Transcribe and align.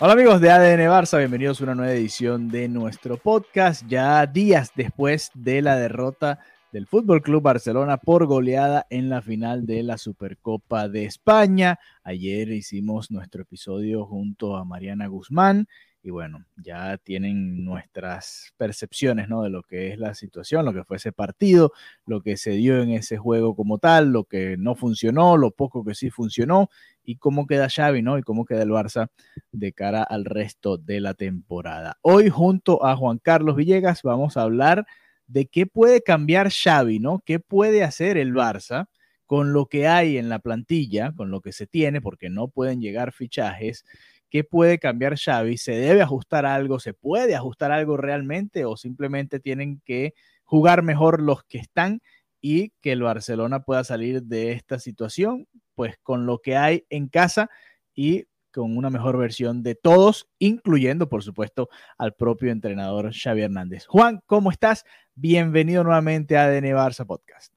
Hola 0.00 0.12
amigos 0.12 0.40
de 0.40 0.48
ADN 0.48 0.88
Barça, 0.88 1.18
bienvenidos 1.18 1.60
a 1.60 1.64
una 1.64 1.74
nueva 1.74 1.92
edición 1.92 2.48
de 2.50 2.68
nuestro 2.68 3.16
podcast, 3.16 3.84
ya 3.88 4.24
días 4.26 4.70
después 4.76 5.32
de 5.34 5.60
la 5.60 5.74
derrota 5.74 6.38
del 6.70 6.86
Fútbol 6.86 7.20
Club 7.20 7.42
Barcelona 7.42 7.96
por 7.96 8.26
goleada 8.26 8.86
en 8.90 9.08
la 9.08 9.22
final 9.22 9.66
de 9.66 9.82
la 9.82 9.98
Supercopa 9.98 10.88
de 10.88 11.04
España. 11.04 11.80
Ayer 12.04 12.52
hicimos 12.52 13.10
nuestro 13.10 13.42
episodio 13.42 14.06
junto 14.06 14.56
a 14.56 14.64
Mariana 14.64 15.08
Guzmán 15.08 15.66
y 16.02 16.10
bueno, 16.10 16.44
ya 16.56 16.96
tienen 16.98 17.64
nuestras 17.64 18.52
percepciones 18.56 19.28
¿no? 19.28 19.42
de 19.42 19.50
lo 19.50 19.62
que 19.62 19.92
es 19.92 19.98
la 19.98 20.14
situación, 20.14 20.64
lo 20.64 20.72
que 20.72 20.84
fue 20.84 20.96
ese 20.96 21.12
partido, 21.12 21.72
lo 22.06 22.22
que 22.22 22.36
se 22.36 22.52
dio 22.52 22.82
en 22.82 22.90
ese 22.90 23.16
juego 23.18 23.56
como 23.56 23.78
tal, 23.78 24.12
lo 24.12 24.24
que 24.24 24.56
no 24.56 24.74
funcionó, 24.74 25.36
lo 25.36 25.50
poco 25.50 25.84
que 25.84 25.94
sí 25.94 26.10
funcionó 26.10 26.70
y 27.02 27.16
cómo 27.16 27.46
queda 27.46 27.68
Xavi, 27.68 28.02
¿no? 28.02 28.18
Y 28.18 28.22
cómo 28.22 28.44
queda 28.44 28.62
el 28.62 28.70
Barça 28.70 29.08
de 29.50 29.72
cara 29.72 30.02
al 30.02 30.24
resto 30.24 30.78
de 30.78 31.00
la 31.00 31.14
temporada. 31.14 31.98
Hoy 32.02 32.28
junto 32.28 32.84
a 32.84 32.96
Juan 32.96 33.18
Carlos 33.18 33.56
Villegas 33.56 34.02
vamos 34.02 34.36
a 34.36 34.42
hablar 34.42 34.86
de 35.26 35.46
qué 35.46 35.66
puede 35.66 36.02
cambiar 36.02 36.50
Xavi, 36.50 37.00
¿no? 37.00 37.22
¿Qué 37.24 37.40
puede 37.40 37.82
hacer 37.82 38.16
el 38.18 38.32
Barça 38.34 38.86
con 39.26 39.52
lo 39.52 39.66
que 39.66 39.86
hay 39.88 40.16
en 40.16 40.28
la 40.28 40.38
plantilla, 40.38 41.12
con 41.14 41.30
lo 41.30 41.40
que 41.40 41.52
se 41.52 41.66
tiene, 41.66 42.00
porque 42.00 42.30
no 42.30 42.48
pueden 42.48 42.80
llegar 42.80 43.12
fichajes? 43.12 43.84
¿Qué 44.30 44.44
puede 44.44 44.78
cambiar 44.78 45.16
Xavi? 45.18 45.56
¿Se 45.56 45.72
debe 45.72 46.02
ajustar 46.02 46.44
algo? 46.44 46.80
¿Se 46.80 46.94
puede 46.94 47.34
ajustar 47.34 47.72
algo 47.72 47.96
realmente? 47.96 48.64
¿O 48.64 48.76
simplemente 48.76 49.40
tienen 49.40 49.80
que 49.84 50.14
jugar 50.44 50.82
mejor 50.82 51.22
los 51.22 51.44
que 51.44 51.58
están 51.58 52.00
y 52.40 52.70
que 52.80 52.92
el 52.92 53.02
Barcelona 53.02 53.60
pueda 53.60 53.84
salir 53.84 54.22
de 54.22 54.52
esta 54.52 54.78
situación? 54.78 55.46
Pues 55.74 55.96
con 56.02 56.26
lo 56.26 56.38
que 56.40 56.56
hay 56.56 56.84
en 56.90 57.08
casa 57.08 57.48
y 57.94 58.26
con 58.52 58.76
una 58.76 58.90
mejor 58.90 59.18
versión 59.18 59.62
de 59.62 59.74
todos, 59.74 60.28
incluyendo, 60.38 61.08
por 61.08 61.22
supuesto, 61.22 61.68
al 61.96 62.14
propio 62.14 62.50
entrenador 62.50 63.12
Xavi 63.12 63.42
Hernández. 63.42 63.86
Juan, 63.86 64.20
¿cómo 64.26 64.50
estás? 64.50 64.84
Bienvenido 65.14 65.84
nuevamente 65.84 66.36
a 66.36 66.44
ADN 66.44 66.74
Barça 66.74 67.06
Podcast. 67.06 67.54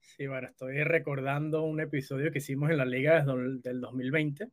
Sí, 0.00 0.26
bueno, 0.26 0.48
estoy 0.48 0.82
recordando 0.84 1.62
un 1.62 1.80
episodio 1.80 2.30
que 2.32 2.38
hicimos 2.38 2.70
en 2.70 2.78
la 2.78 2.84
liga 2.84 3.24
del 3.24 3.80
2020, 3.80 4.48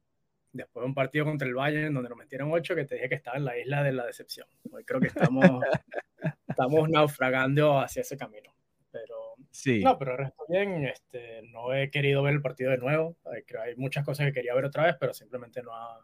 después 0.51 0.83
de 0.83 0.87
un 0.87 0.93
partido 0.93 1.25
contra 1.25 1.47
el 1.47 1.53
Bayern, 1.53 1.93
donde 1.93 2.09
nos 2.09 2.17
metieron 2.17 2.51
ocho, 2.51 2.75
que 2.75 2.85
te 2.85 2.95
dije 2.95 3.09
que 3.09 3.15
estaba 3.15 3.37
en 3.37 3.45
la 3.45 3.57
isla 3.57 3.83
de 3.83 3.93
la 3.93 4.05
decepción. 4.05 4.47
Hoy 4.71 4.83
creo 4.83 4.99
que 4.99 5.07
estamos, 5.07 5.45
estamos 6.47 6.89
naufragando 6.89 7.79
hacia 7.79 8.01
ese 8.01 8.17
camino. 8.17 8.53
Pero 8.91 9.35
sí. 9.51 9.83
no, 9.83 9.97
pero 9.97 10.13
el 10.13 10.17
resto 10.17 10.43
bien. 10.49 10.85
Este, 10.85 11.41
no 11.43 11.73
he 11.73 11.91
querido 11.91 12.23
ver 12.23 12.33
el 12.33 12.41
partido 12.41 12.71
de 12.71 12.77
nuevo. 12.77 13.17
Hay, 13.25 13.43
hay 13.59 13.75
muchas 13.75 14.03
cosas 14.03 14.25
que 14.27 14.33
quería 14.33 14.55
ver 14.55 14.65
otra 14.65 14.85
vez, 14.85 14.95
pero 14.99 15.13
simplemente 15.13 15.61
no, 15.61 15.75
ha, 15.75 16.03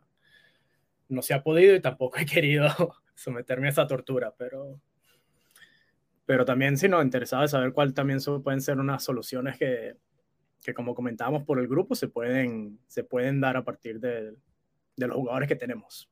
no 1.09 1.22
se 1.22 1.34
ha 1.34 1.42
podido 1.42 1.75
y 1.75 1.81
tampoco 1.81 2.19
he 2.19 2.25
querido 2.25 2.68
someterme 3.16 3.68
a 3.68 3.72
esa 3.72 3.88
tortura. 3.88 4.34
Pero, 4.38 4.80
pero 6.25 6.46
también, 6.46 6.78
si 6.78 6.88
no, 6.88 7.02
interesado 7.02 7.44
en 7.44 7.50
saber 7.50 7.74
cuál 7.74 7.94
también 7.94 8.19
pueden 8.44 8.62
ser 8.62 8.78
unas 8.78 9.03
soluciones 9.03 9.58
que, 9.58 9.96
que 10.66 10.74
como 10.74 10.96
comentábamos 10.96 11.44
por 11.44 11.59
el 11.59 11.68
grupo, 11.68 11.96
se 11.96 12.08
pueden, 12.08 12.80
se 12.88 13.03
pueden 13.03 13.40
dar 13.40 13.56
a 13.56 13.64
partir 13.64 14.00
de, 14.00 14.34
de 14.98 15.08
los 15.08 15.16
jugadores 15.16 15.48
que 15.48 15.56
tenemos. 15.56 16.09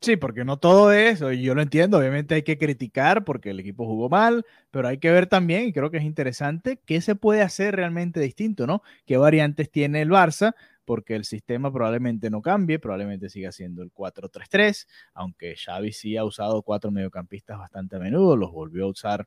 Sí, 0.00 0.16
porque 0.16 0.44
no 0.44 0.58
todo 0.58 0.92
es, 0.92 1.18
yo 1.18 1.54
lo 1.56 1.62
entiendo, 1.62 1.98
obviamente 1.98 2.36
hay 2.36 2.42
que 2.44 2.56
criticar 2.56 3.24
porque 3.24 3.50
el 3.50 3.58
equipo 3.58 3.84
jugó 3.84 4.08
mal, 4.08 4.46
pero 4.70 4.86
hay 4.86 4.98
que 4.98 5.10
ver 5.10 5.26
también, 5.26 5.66
y 5.66 5.72
creo 5.72 5.90
que 5.90 5.96
es 5.96 6.04
interesante, 6.04 6.80
qué 6.86 7.00
se 7.00 7.16
puede 7.16 7.42
hacer 7.42 7.74
realmente 7.74 8.20
distinto, 8.20 8.64
¿no? 8.68 8.82
¿Qué 9.06 9.16
variantes 9.16 9.72
tiene 9.72 10.00
el 10.00 10.10
Barça? 10.10 10.54
Porque 10.84 11.16
el 11.16 11.24
sistema 11.24 11.72
probablemente 11.72 12.30
no 12.30 12.42
cambie, 12.42 12.78
probablemente 12.78 13.28
siga 13.28 13.50
siendo 13.50 13.82
el 13.82 13.90
4-3-3, 13.90 14.86
aunque 15.14 15.56
Xavi 15.56 15.92
sí 15.92 16.16
ha 16.16 16.24
usado 16.24 16.62
cuatro 16.62 16.92
mediocampistas 16.92 17.58
bastante 17.58 17.96
a 17.96 17.98
menudo, 17.98 18.36
los 18.36 18.52
volvió 18.52 18.84
a 18.84 18.88
usar 18.88 19.26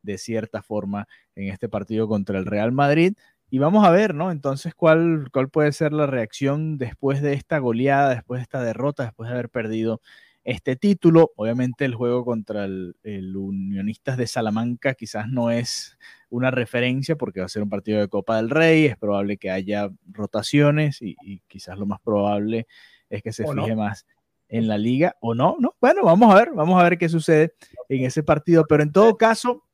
de 0.00 0.16
cierta 0.16 0.62
forma 0.62 1.06
en 1.34 1.48
este 1.48 1.68
partido 1.68 2.08
contra 2.08 2.38
el 2.38 2.46
Real 2.46 2.72
Madrid. 2.72 3.14
Y 3.50 3.58
vamos 3.58 3.86
a 3.86 3.90
ver, 3.90 4.14
¿no? 4.14 4.30
Entonces, 4.30 4.74
¿cuál, 4.74 5.28
¿cuál 5.32 5.48
puede 5.48 5.72
ser 5.72 5.92
la 5.92 6.06
reacción 6.06 6.76
después 6.76 7.22
de 7.22 7.32
esta 7.32 7.58
goleada, 7.58 8.10
después 8.10 8.40
de 8.40 8.42
esta 8.42 8.62
derrota, 8.62 9.04
después 9.04 9.28
de 9.28 9.34
haber 9.34 9.48
perdido 9.48 10.02
este 10.44 10.76
título? 10.76 11.32
Obviamente 11.36 11.86
el 11.86 11.94
juego 11.94 12.26
contra 12.26 12.66
el, 12.66 12.96
el, 13.02 13.34
Unionistas 13.36 14.18
de 14.18 14.26
Salamanca 14.26 14.92
quizás 14.94 15.28
no 15.28 15.50
es 15.50 15.98
una 16.28 16.50
referencia 16.50 17.16
porque 17.16 17.40
va 17.40 17.46
a 17.46 17.48
ser 17.48 17.62
un 17.62 17.70
partido 17.70 18.00
de 18.00 18.08
Copa 18.08 18.36
del 18.36 18.50
Rey, 18.50 18.84
es 18.84 18.98
probable 18.98 19.38
que 19.38 19.50
haya 19.50 19.88
rotaciones 20.12 21.00
y, 21.00 21.16
y 21.22 21.40
quizás 21.48 21.78
lo 21.78 21.86
más 21.86 22.00
probable 22.00 22.66
es 23.08 23.22
que 23.22 23.32
se 23.32 23.44
¿O 23.44 23.52
fije 23.52 23.70
no? 23.70 23.76
más 23.76 24.04
en 24.48 24.68
la 24.68 24.78
liga 24.78 25.16
o 25.20 25.34
no, 25.34 25.56
¿no? 25.58 25.74
Bueno, 25.80 26.04
vamos 26.04 26.34
a 26.34 26.38
ver, 26.38 26.50
vamos 26.54 26.80
a 26.80 26.84
ver 26.84 26.98
qué 26.98 27.08
sucede 27.08 27.54
en 27.88 28.04
ese 28.04 28.22
partido, 28.22 28.64
pero 28.68 28.82
en 28.82 28.92
todo 28.92 29.16
caso, 29.16 29.64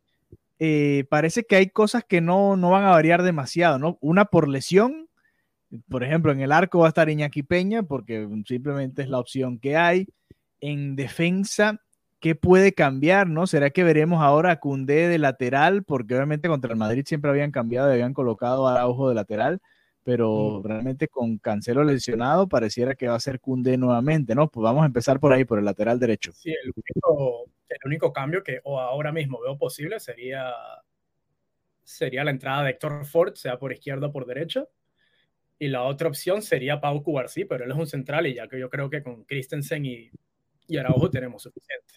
eh, 0.59 1.05
parece 1.09 1.45
que 1.45 1.57
hay 1.57 1.69
cosas 1.71 2.05
que 2.05 2.21
no, 2.21 2.57
no 2.57 2.71
van 2.71 2.85
a 2.85 2.91
variar 2.91 3.23
demasiado, 3.23 3.79
¿no? 3.79 3.99
Una 4.01 4.27
por 4.27 4.49
lesión, 4.49 5.09
por 5.89 6.05
ejemplo, 6.05 6.33
en 6.33 6.41
el 6.41 6.53
arco 6.53 6.81
va 6.81 6.87
a 6.87 6.89
estar 6.89 7.09
Iñaki 7.09 7.43
Peña, 7.43 7.83
porque 7.83 8.29
simplemente 8.47 9.03
es 9.03 9.09
la 9.09 9.19
opción 9.19 9.59
que 9.59 9.77
hay. 9.77 10.07
En 10.61 10.97
defensa, 10.97 11.81
¿qué 12.21 12.35
puede 12.35 12.73
cambiar, 12.73 13.29
no? 13.29 13.47
¿Será 13.47 13.71
que 13.71 13.85
veremos 13.85 14.23
ahora 14.23 14.53
a 14.53 14.61
Cundé 14.61 15.09
de 15.09 15.19
lateral? 15.19 15.85
Porque 15.85 16.15
obviamente 16.15 16.49
contra 16.49 16.73
el 16.73 16.79
Madrid 16.79 17.05
siempre 17.07 17.31
habían 17.31 17.51
cambiado 17.51 17.89
y 17.91 17.95
habían 17.95 18.15
colocado 18.15 18.69
a 18.69 18.73
Araujo 18.75 19.09
de 19.09 19.15
lateral, 19.15 19.61
pero 20.05 20.61
realmente 20.63 21.09
con 21.09 21.39
Cancelo 21.39 21.83
lesionado 21.83 22.47
pareciera 22.47 22.95
que 22.95 23.09
va 23.09 23.15
a 23.15 23.21
ser 23.21 23.41
Cundé 23.41 23.79
nuevamente, 23.79 24.35
¿no? 24.35 24.49
Pues 24.51 24.63
vamos 24.63 24.83
a 24.83 24.87
empezar 24.87 25.19
por 25.19 25.33
ahí, 25.33 25.45
por 25.47 25.59
el 25.59 25.65
lateral 25.65 25.99
derecho. 25.99 26.33
Sí, 26.33 26.51
el 26.51 26.73
único, 26.77 27.47
el 27.69 27.79
único 27.87 28.13
cambio 28.13 28.43
que 28.45 28.61
o 28.65 28.79
ahora 28.79 29.13
mismo 29.13 29.41
veo 29.41 29.57
posible 29.57 29.99
sería, 29.99 30.53
sería 31.83 32.23
la 32.23 32.31
entrada 32.31 32.63
de 32.63 32.71
Héctor 32.71 33.07
Ford, 33.07 33.35
sea 33.35 33.59
por 33.59 33.73
izquierda 33.73 34.09
o 34.09 34.13
por 34.13 34.27
derecha. 34.27 34.69
Y 35.59 35.69
la 35.69 35.85
otra 35.85 36.09
opción 36.09 36.43
sería 36.43 36.81
Pau 36.81 37.03
Cubarsí, 37.03 37.47
pero 37.47 37.65
él 37.65 37.71
es 37.71 37.77
un 37.77 37.87
central 37.87 38.27
y 38.27 38.35
ya 38.35 38.47
que 38.47 38.61
yo 38.61 38.69
creo 38.69 38.91
que 38.91 39.03
con 39.03 39.25
Christensen 39.25 39.87
y, 39.87 40.11
y 40.69 40.77
Araujo 40.77 41.09
tenemos 41.09 41.43
suficiente. 41.43 41.95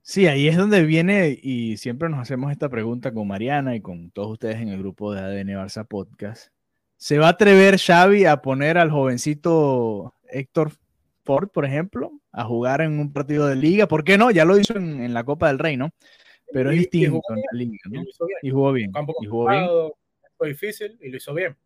Sí, 0.00 0.26
ahí 0.26 0.48
es 0.48 0.56
donde 0.56 0.82
viene 0.84 1.38
y 1.40 1.76
siempre 1.76 2.08
nos 2.08 2.20
hacemos 2.20 2.50
esta 2.50 2.70
pregunta 2.70 3.12
con 3.12 3.28
Mariana 3.28 3.76
y 3.76 3.82
con 3.82 4.10
todos 4.10 4.32
ustedes 4.32 4.56
en 4.56 4.70
el 4.70 4.78
grupo 4.78 5.12
de 5.12 5.20
ADN 5.20 5.50
Barça 5.50 5.86
Podcast. 5.86 6.50
¿Se 7.00 7.16
va 7.16 7.28
a 7.28 7.30
atrever 7.30 7.78
Xavi 7.78 8.26
a 8.26 8.42
poner 8.42 8.76
al 8.76 8.90
jovencito 8.90 10.14
Héctor 10.28 10.72
Ford, 11.24 11.48
por 11.48 11.64
ejemplo, 11.64 12.12
a 12.30 12.44
jugar 12.44 12.82
en 12.82 13.00
un 13.00 13.10
partido 13.10 13.46
de 13.46 13.56
liga? 13.56 13.88
¿Por 13.88 14.04
qué 14.04 14.18
no? 14.18 14.30
Ya 14.30 14.44
lo 14.44 14.58
hizo 14.58 14.76
en, 14.76 15.02
en 15.02 15.14
la 15.14 15.24
Copa 15.24 15.48
del 15.48 15.58
Rey, 15.58 15.78
¿no? 15.78 15.88
Pero 16.52 16.68
es 16.70 16.76
Y- 16.76 16.78
y 16.78 16.82
distinto 16.82 17.22
en 17.30 17.36
la 17.36 17.58
liga, 17.58 17.78
¿no? 17.88 18.04
Y 18.42 18.50
jugó 18.50 18.72
bien. 18.72 18.92
Y 19.20 19.26
jugó 19.26 19.48
bien. 19.48 19.66
fue 20.36 20.48
difícil 20.48 20.98
y 21.00 21.08
lo 21.08 21.16
hizo 21.16 21.32
bien. 21.32 21.56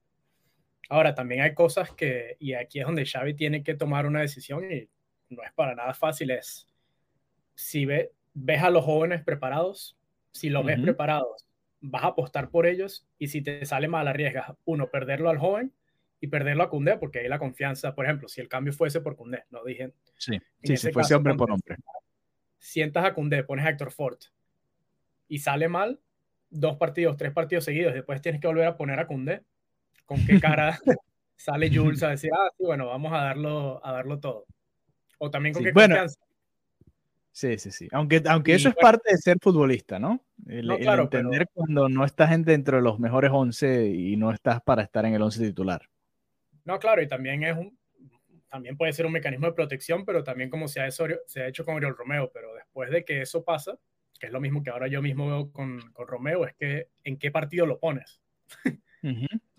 Ahora, 0.89 1.17
también 1.17 1.41
hay 1.41 1.53
cosas 1.53 1.91
que, 1.91 2.37
y 2.39 2.53
aquí 2.53 2.79
es 2.79 2.87
donde 2.87 3.05
Xavi 3.05 3.35
tiene 3.35 3.65
que 3.65 3.75
tomar 3.75 4.07
una 4.07 4.21
decisión 4.21 4.71
y 4.71 4.89
no 5.31 5.43
es 5.43 5.53
para 5.53 5.75
nada 5.75 5.95
fácil, 5.95 6.31
es 6.31 6.69
si 7.57 7.87
ve, 7.87 8.13
ves 8.35 8.63
a 8.63 8.71
los 8.71 8.85
jóvenes 8.85 9.25
preparados, 9.25 9.97
si 10.31 10.49
los 10.49 10.65
ves 10.65 10.77
Ujú. 10.77 10.85
preparados, 10.85 11.45
vas 11.87 12.05
a 12.05 12.09
apostar 12.09 12.49
por 12.49 12.67
ellos 12.67 13.07
y 13.19 13.29
si 13.29 13.43
te 13.43 13.65
sale 13.67 13.89
mal 13.89 14.09
arriesgas, 14.09 14.53
uno, 14.65 14.89
perderlo 14.91 15.29
al 15.29 15.39
joven 15.39 15.73
y 16.19 16.29
perderlo 16.29 16.63
a 16.63 16.71
Cundé, 16.71 16.97
porque 16.97 17.19
ahí 17.19 17.29
la 17.29 17.39
confianza, 17.39 17.95
por 17.95 18.07
ejemplo, 18.07 18.29
si 18.29 18.41
el 18.41 18.49
cambio 18.49 18.73
fuese 18.73 19.03
por 19.03 19.17
Cundé, 19.17 19.45
no 19.51 19.63
dije, 19.65 19.93
Sí, 20.17 20.39
sí, 20.39 20.41
si 20.63 20.73
ese 20.73 20.93
fuese 20.93 21.09
caso, 21.09 21.17
hombre 21.19 21.35
por 21.35 21.51
hombre. 21.51 21.77
sientas 22.59 23.05
a 23.05 23.13
Cundé, 23.13 23.45
pones 23.45 23.67
a 23.67 23.71
Héctor 23.71 23.93
Ford 23.93 24.19
y 25.29 25.39
sale 25.41 25.69
mal, 25.69 26.01
dos 26.49 26.77
partidos, 26.77 27.19
tres 27.19 27.33
partidos 27.33 27.65
seguidos, 27.65 27.93
después 27.93 28.23
tienes 28.23 28.41
que 28.41 28.47
volver 28.47 28.67
a 28.67 28.77
poner 28.77 28.99
a 28.99 29.07
Cundé. 29.07 29.43
¿Con 30.07 30.25
qué 30.25 30.41
cara 30.41 30.79
sale 31.37 31.71
Jules 31.75 32.03
a 32.03 32.11
decir, 32.11 32.31
ah, 32.35 32.49
sí, 32.57 32.65
bueno, 32.65 32.87
vamos 32.87 33.13
a 33.13 33.19
darlo, 33.19 33.85
a 33.85 33.93
darlo 33.93 34.21
todo? 34.21 34.47
O 35.19 35.31
también 35.31 35.53
con 35.53 35.63
Sí, 35.63 35.67
qué 35.69 35.73
bueno, 35.73 35.97
confianza. 35.97 36.21
Sí, 37.35 37.59
sí, 37.59 37.73
sí. 37.73 37.89
Aunque, 37.91 38.23
aunque 38.29 38.55
eso 38.55 38.69
es 38.69 38.77
parte 38.77 39.11
de 39.11 39.19
ser 39.19 39.39
futbolista, 39.43 39.99
¿no? 39.99 40.25
El, 40.47 40.71
entender 40.71 41.49
cuando 41.53 41.89
no 41.89 42.05
estás 42.05 42.31
dentro 42.45 42.77
de 42.77 42.83
los 42.85 43.01
mejores 43.01 43.33
11 43.35 43.89
y 43.89 44.17
no 44.17 44.31
estás 44.31 44.63
para 44.63 44.85
estar 44.85 45.05
en 45.05 45.15
el 45.15 45.23
11 45.23 45.45
titular. 45.49 45.83
No, 46.65 46.79
claro, 46.79 47.03
y 47.03 47.09
también 47.09 47.43
es 47.43 47.57
un, 47.57 47.77
también 48.49 48.77
puede 48.77 48.93
ser 48.93 49.05
un 49.05 49.11
mecanismo 49.11 49.49
de 49.49 49.53
protección, 49.53 50.05
pero 50.05 50.23
también 50.23 50.49
como 50.49 50.69
se 50.69 50.81
ha, 50.81 50.87
hecho, 50.87 51.07
se 51.27 51.43
ha 51.43 51.49
hecho 51.49 51.65
con 51.65 51.75
Oriol 51.75 51.97
Romeo, 51.97 52.31
pero 52.33 52.55
después 52.55 52.89
de 52.93 53.05
que 53.05 53.23
eso 53.23 53.43
pasa, 53.43 53.77
que 54.21 54.27
es 54.27 54.33
lo 54.33 54.41
mismo 54.41 54.63
que 54.63 54.71
ahora 54.71 54.87
yo 54.87 55.03
mismo 55.03 55.27
veo 55.27 55.51
con, 55.51 55.81
con 55.93 56.07
Romeo, 56.07 56.47
es 56.47 56.55
que 56.55 56.91
en 57.03 57.19
qué 57.19 57.33
partido 57.33 57.67
lo 57.67 57.81
pones. 57.81 58.21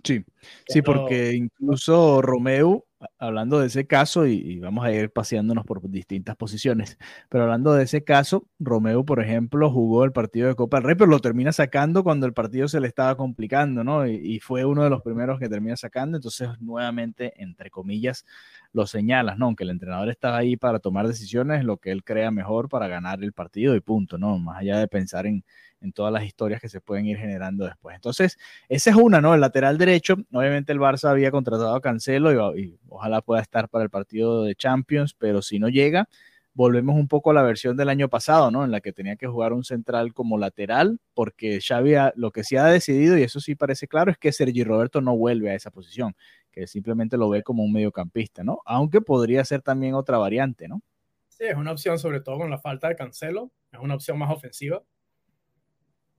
Sí, 0.02 0.24
sí, 0.70 0.82
porque 0.82 1.34
incluso 1.34 2.22
Romeo, 2.22 2.85
hablando 3.18 3.60
de 3.60 3.68
ese 3.68 3.88
caso, 3.88 4.26
y, 4.26 4.60
vamos 4.60 4.86
a 4.86 4.92
ir 4.92 5.12
paseándonos 5.12 5.66
por 5.66 5.88
distintas 5.90 6.36
posiciones, 6.36 6.98
pero 7.30 7.44
hablando 7.44 7.74
de 7.74 7.84
ese 7.84 8.04
caso, 8.04 8.48
Romeo, 8.60 9.06
por 9.06 9.22
ejemplo, 9.22 9.70
jugó 9.72 10.06
el 10.06 10.12
partido 10.12 10.48
de 10.48 10.56
Copa 10.56 10.78
del 10.78 10.86
Rey, 10.86 10.96
pero 10.96 11.10
lo 11.10 11.20
termina 11.20 11.52
sacando 11.52 12.04
cuando 12.04 12.26
el 12.26 12.34
partido 12.34 12.68
se 12.68 12.80
le 12.80 12.88
estaba 12.88 13.16
complicando, 13.18 13.84
¿no? 13.84 14.08
Y, 14.08 14.40
fue 14.40 14.66
uno 14.66 14.84
de 14.84 14.90
los 14.90 15.02
primeros 15.02 15.40
que 15.40 15.50
termina 15.50 15.76
sacando, 15.78 16.18
entonces 16.18 16.50
nuevamente, 16.60 17.34
entre 17.42 17.70
comillas, 17.70 18.26
lo 18.74 18.86
señalas, 18.86 19.38
¿no? 19.38 19.46
Aunque 19.46 19.64
el 19.64 19.70
entrenador 19.72 20.10
estaba 20.10 20.38
ahí 20.38 20.58
para 20.58 20.80
tomar 20.80 21.08
decisiones, 21.08 21.64
lo 21.64 21.78
que 21.78 21.92
él 21.92 22.04
crea 22.04 22.32
mejor 22.32 22.70
para 22.70 22.88
ganar 22.88 23.24
el 23.24 23.34
partido 23.34 23.76
y 23.76 23.80
punto, 23.82 24.18
¿no? 24.18 24.38
Más 24.40 24.60
allá 24.60 24.80
de 24.80 24.88
pensar 24.88 25.26
en 25.26 25.44
en 25.86 25.94
todas 25.94 26.12
las 26.12 26.26
historias 26.26 26.60
que 26.60 26.68
se 26.68 26.82
pueden 26.82 27.06
ir 27.06 27.18
generando 27.18 27.66
después. 27.66 27.96
Entonces, 27.96 28.38
esa 28.68 28.90
es 28.90 28.96
una, 28.96 29.22
¿no? 29.22 29.34
El 29.34 29.42
lateral 29.42 29.78
derecho, 29.78 30.16
obviamente 30.34 30.74
el 30.74 30.80
Barça 30.80 31.10
había 31.10 31.32
contratado 31.32 31.74
a 31.76 31.82
Cancelo 31.82 32.58
y, 32.58 32.78
ojalá 32.90 33.22
pueda 33.22 33.42
estar 33.42 33.70
para 33.70 33.84
el 33.84 33.90
partido 33.90 34.44
de 34.44 34.56
Champions, 34.56 35.14
pero 35.14 35.42
si 35.42 35.60
no 35.60 35.70
llega, 35.70 36.10
volvemos 36.54 36.96
un 36.96 37.08
poco 37.08 37.32
a 37.32 37.34
la 37.34 37.44
versión 37.44 37.78
del 37.78 37.90
año 37.90 38.10
pasado, 38.10 38.50
¿no? 38.50 38.66
En 38.66 38.72
la 38.72 38.82
que 38.82 38.94
tenía 38.94 39.16
que 39.16 39.28
jugar 39.28 39.54
un 39.54 39.64
central 39.64 40.14
como 40.14 40.38
lateral, 40.38 41.00
porque 41.14 41.60
Xavi 41.62 41.94
lo 42.16 42.32
que 42.32 42.44
sí 42.44 42.56
ha 42.56 42.66
decidido, 42.66 43.18
y 43.18 43.24
eso 43.24 43.40
sí 43.40 43.56
parece 43.56 43.88
claro, 43.88 44.12
es 44.12 44.18
que 44.18 44.32
Sergi 44.32 44.64
Roberto 44.64 45.02
no 45.02 45.16
vuelve 45.16 45.52
a 45.52 45.56
esa 45.56 45.70
posición, 45.72 46.16
que 46.52 46.68
simplemente 46.68 47.18
lo 47.18 47.30
ve 47.30 47.44
como 47.44 47.64
un 47.64 47.74
mediocampista, 47.74 48.44
¿no? 48.44 48.60
Aunque 48.66 49.02
podría 49.02 49.44
ser 49.46 49.62
también 49.62 49.94
otra 49.94 50.18
variante, 50.18 50.68
¿no? 50.68 50.82
Sí, 51.28 51.44
es 51.44 51.58
una 51.58 51.74
opción, 51.74 52.00
sobre 52.00 52.22
todo 52.22 52.38
con 52.38 52.50
la 52.50 52.58
falta 52.58 52.88
de 52.88 52.96
Cancelo, 52.96 53.52
es 53.74 53.80
una 53.80 53.96
opción 53.96 54.18
más 54.18 54.32
ofensiva 54.32 54.82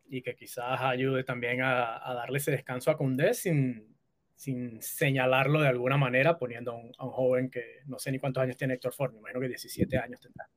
y 0.09 0.23
que 0.23 0.35
quizás 0.35 0.81
ayude 0.81 1.25
también 1.25 1.63
a, 1.63 2.01
darle 2.15 2.39
ese 2.39 2.51
descanso 2.51 2.91
a 2.91 2.97
Koundé 2.97 3.35
sin, 3.35 3.97
sin 4.35 4.81
señalarlo 4.81 5.61
de 5.61 5.69
alguna 5.69 5.97
manera, 5.97 6.39
poniendo 6.39 6.73
a 6.73 6.75
un, 6.75 6.93
joven 6.93 7.51
que 7.51 7.81
no 7.87 7.99
sé 7.99 8.13
ni 8.13 8.19
cuántos 8.19 8.43
años 8.43 8.57
tiene 8.57 8.75
Héctor 8.75 8.93
Ford, 8.93 9.13
me 9.13 9.19
imagino 9.19 9.41
que 9.41 9.49
17 9.49 9.99
años 9.99 10.21
tendrá. 10.21 10.49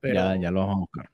Pero, 0.00 0.14
ya, 0.14 0.36
ya 0.36 0.50
lo 0.50 0.60
vamos 0.60 0.76
a 0.76 0.80
buscar. 0.80 1.10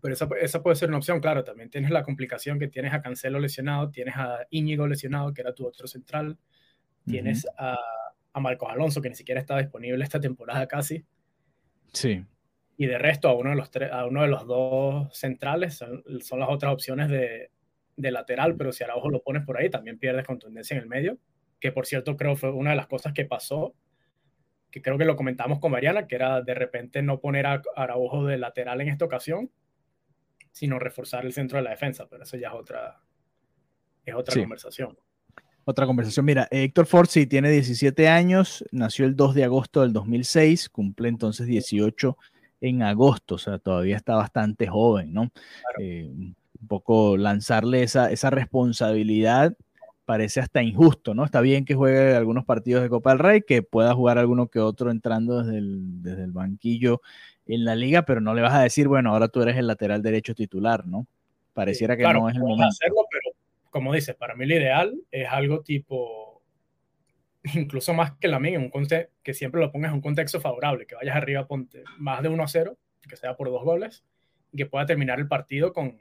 Pero 0.00 0.14
esa, 0.14 0.28
esa, 0.40 0.62
puede 0.62 0.76
ser 0.76 0.88
una 0.88 0.98
opción, 0.98 1.20
claro. 1.20 1.44
También 1.44 1.70
tienes 1.70 1.90
la 1.90 2.02
complicación 2.02 2.58
que 2.58 2.68
tienes 2.68 2.92
a 2.92 3.02
Cancelo 3.02 3.38
lesionado, 3.38 3.90
tienes 3.90 4.16
a 4.16 4.46
Íñigo 4.50 4.86
lesionado, 4.86 5.32
que 5.32 5.42
era 5.42 5.54
tu 5.54 5.66
otro 5.66 5.86
central, 5.86 6.38
tienes 7.06 7.46
a, 7.56 7.76
a 8.32 8.40
Marcos 8.40 8.68
Alonso, 8.70 9.00
que 9.00 9.08
ni 9.08 9.14
siquiera 9.14 9.40
está 9.40 9.58
disponible 9.58 10.02
esta 10.02 10.20
temporada 10.20 10.66
casi. 10.66 11.04
Sí 11.92 12.24
y 12.82 12.86
de 12.86 12.98
resto 12.98 13.28
a 13.28 13.34
uno 13.34 13.50
de 13.50 13.56
los, 13.56 13.70
a 13.92 14.06
uno 14.06 14.22
de 14.22 14.28
los 14.28 14.44
dos 14.44 15.16
centrales 15.16 15.74
son, 15.74 16.02
las 16.04 16.48
otras 16.48 16.72
opciones 16.72 17.08
de, 17.08 17.52
de, 17.96 18.10
lateral, 18.10 18.56
pero 18.56 18.72
si 18.72 18.82
Araujo 18.82 19.08
lo 19.08 19.22
pones 19.22 19.44
por 19.44 19.56
ahí 19.56 19.70
también 19.70 20.00
pierdes 20.00 20.26
contundencia 20.26 20.76
en 20.76 20.82
el 20.82 20.88
medio, 20.88 21.16
que 21.60 21.70
por 21.70 21.86
cierto 21.86 22.16
creo 22.16 22.34
fue 22.34 22.50
una 22.50 22.70
de 22.70 22.76
las 22.76 22.88
cosas 22.88 23.12
que 23.12 23.24
pasó, 23.24 23.76
que 24.72 24.82
creo 24.82 24.98
que 24.98 25.04
lo 25.04 25.14
comentamos 25.14 25.60
con 25.60 25.70
Mariana, 25.70 26.08
que 26.08 26.16
era 26.16 26.42
de 26.42 26.54
repente 26.54 27.02
no 27.02 27.20
poner 27.20 27.46
a 27.46 27.62
Araujo 27.76 28.26
de 28.26 28.36
lateral 28.36 28.80
en 28.80 28.88
esta 28.88 29.04
ocasión, 29.04 29.48
sino 30.50 30.80
reforzar 30.80 31.24
el 31.24 31.32
centro 31.32 31.58
de 31.58 31.62
la 31.62 31.70
defensa, 31.70 32.08
pero 32.10 32.24
eso 32.24 32.36
ya 32.36 32.48
es 32.48 32.54
otra, 32.54 33.00
es 34.04 34.14
otra 34.16 34.40
conversación. 34.40 34.98
Otra 35.64 35.86
conversación. 35.86 36.26
Mira, 36.26 36.48
Héctor 36.50 36.86
Ford 36.86 37.06
sí 37.08 37.28
tiene 37.28 37.48
17 37.48 38.08
años, 38.08 38.64
nació 38.72 39.04
el 39.04 39.14
2 39.14 39.36
de 39.36 39.44
agosto 39.44 39.82
del 39.82 39.92
2006, 39.92 40.68
cumple 40.68 41.08
entonces 41.08 41.46
18 41.46 42.18
en 42.62 42.82
agosto, 42.82 43.34
o 43.34 43.38
sea, 43.38 43.58
todavía 43.58 43.96
está 43.96 44.14
bastante 44.14 44.68
joven, 44.68 45.12
¿no? 45.12 45.30
Eh, 45.78 46.08
un 46.08 46.68
poco 46.68 47.16
lanzarle 47.16 47.82
esa, 47.82 48.10
esa 48.10 48.30
responsabilidad 48.30 49.54
parece 50.04 50.40
hasta 50.40 50.62
injusto, 50.62 51.12
¿no? 51.12 51.24
Está 51.24 51.40
bien 51.40 51.64
que 51.64 51.74
juegue 51.74 52.14
algunos 52.14 52.44
partidos 52.44 52.82
de 52.82 52.88
Copa 52.88 53.10
del 53.10 53.18
Rey, 53.18 53.42
que 53.42 53.62
pueda 53.62 53.94
jugar 53.94 54.18
alguno 54.18 54.46
que 54.46 54.60
otro 54.60 54.90
entrando 54.90 55.42
desde 55.42 55.58
el, 55.58 56.02
desde 56.02 56.22
el 56.22 56.32
banquillo 56.32 57.02
en 57.46 57.64
la 57.64 57.74
liga, 57.74 58.02
pero 58.02 58.20
no 58.20 58.32
le 58.32 58.42
vas 58.42 58.54
a 58.54 58.62
decir, 58.62 58.86
bueno, 58.86 59.10
ahora 59.10 59.28
tú 59.28 59.42
eres 59.42 59.56
el 59.56 59.66
lateral 59.66 60.00
derecho 60.00 60.34
titular, 60.34 60.86
¿no? 60.86 61.06
Pareciera 61.54 61.96
que 61.96 62.04
no 62.04 62.28
es 62.28 62.36
el 62.36 62.42
momento. 62.42 62.66
Hacerlo, 62.66 63.04
pero 63.10 63.36
como 63.70 63.92
dices, 63.92 64.14
para 64.14 64.36
mí 64.36 64.46
lo 64.46 64.54
ideal 64.54 64.94
es 65.10 65.28
algo 65.28 65.62
tipo 65.62 66.31
incluso 67.54 67.92
más 67.94 68.12
que 68.12 68.28
la 68.28 68.38
mía, 68.38 68.58
un 68.58 68.70
que 69.22 69.34
siempre 69.34 69.60
lo 69.60 69.72
pongas 69.72 69.90
en 69.90 69.96
un 69.96 70.00
contexto 70.00 70.40
favorable, 70.40 70.86
que 70.86 70.94
vayas 70.94 71.16
arriba, 71.16 71.46
ponte 71.46 71.82
más 71.98 72.22
de 72.22 72.28
1 72.28 72.42
a 72.42 72.48
0, 72.48 72.78
que 73.08 73.16
sea 73.16 73.36
por 73.36 73.50
dos 73.50 73.64
goles, 73.64 74.04
y 74.52 74.58
que 74.58 74.66
pueda 74.66 74.86
terminar 74.86 75.18
el 75.18 75.26
partido 75.26 75.72
con, 75.72 75.98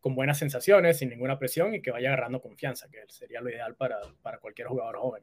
con 0.00 0.14
buenas 0.14 0.38
sensaciones, 0.38 0.98
sin 0.98 1.08
ninguna 1.08 1.38
presión 1.38 1.74
y 1.74 1.82
que 1.82 1.90
vaya 1.90 2.08
agarrando 2.08 2.40
confianza, 2.40 2.88
que 2.88 2.98
sería 3.08 3.40
lo 3.40 3.50
ideal 3.50 3.74
para, 3.74 3.98
para 4.22 4.38
cualquier 4.38 4.68
jugador 4.68 4.96
joven. 4.96 5.22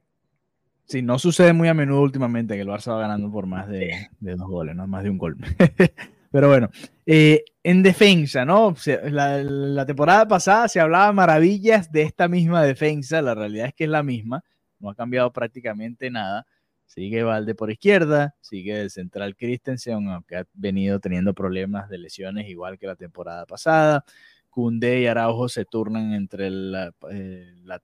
Sí, 0.86 1.02
no 1.04 1.20
sucede 1.20 1.54
muy 1.54 1.68
a 1.68 1.74
menudo 1.74 2.02
últimamente 2.02 2.56
que 2.56 2.62
el 2.62 2.68
Barça 2.68 2.92
va 2.94 3.02
ganando 3.02 3.32
por 3.32 3.46
más 3.46 3.70
de, 3.70 4.10
de 4.20 4.36
dos 4.36 4.48
goles, 4.48 4.76
no 4.76 4.88
más 4.88 5.04
de 5.04 5.12
un 5.12 5.20
gol. 5.20 5.38
Pero 6.32 6.48
bueno, 6.48 6.70
eh, 7.06 7.44
en 7.64 7.84
defensa, 7.84 8.44
¿no? 8.44 8.76
La, 9.04 9.38
la, 9.44 9.86
temporada 9.86 10.28
pasada 10.28 10.68
se 10.68 10.80
hablaba 10.80 11.12
maravillas 11.12 11.92
de 11.92 12.04
esta 12.04 12.28
misma 12.28 12.64
defensa, 12.64 13.22
la 13.22 13.36
realidad 13.36 13.68
es 13.68 13.74
que 13.74 13.86
es 13.86 13.90
la 13.90 14.04
misma 14.04 14.44
no 14.80 14.90
ha 14.90 14.96
cambiado 14.96 15.32
prácticamente 15.32 16.10
nada. 16.10 16.46
Sigue 16.86 17.22
Valde 17.22 17.54
por 17.54 17.70
izquierda, 17.70 18.36
sigue 18.42 18.82
el 18.82 18.90
central 18.90 19.36
Christensen, 19.36 20.10
aunque 20.10 20.38
ha 20.38 20.46
venido 20.54 21.00
teniendo 21.00 21.36
problemas 21.36 21.88
de 21.88 22.00
lesiones 22.00 22.50
igual 22.50 22.80
que 22.80 22.88
la 22.88 22.96
temporada 22.96 23.46
pasada. 23.46 24.04
Cundé 24.50 25.02
y 25.02 25.06
Araujo 25.06 25.48
se 25.50 25.66
turnan 25.66 26.14
entre 26.14 26.48
el, 26.48 26.76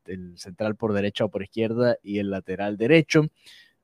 el, 0.06 0.38
central 0.38 0.76
por 0.76 0.94
derecha 0.94 1.26
o 1.26 1.30
por 1.30 1.44
izquierda 1.44 1.98
y 2.02 2.18
el 2.18 2.32
lateral 2.32 2.78
derecho. 2.78 3.28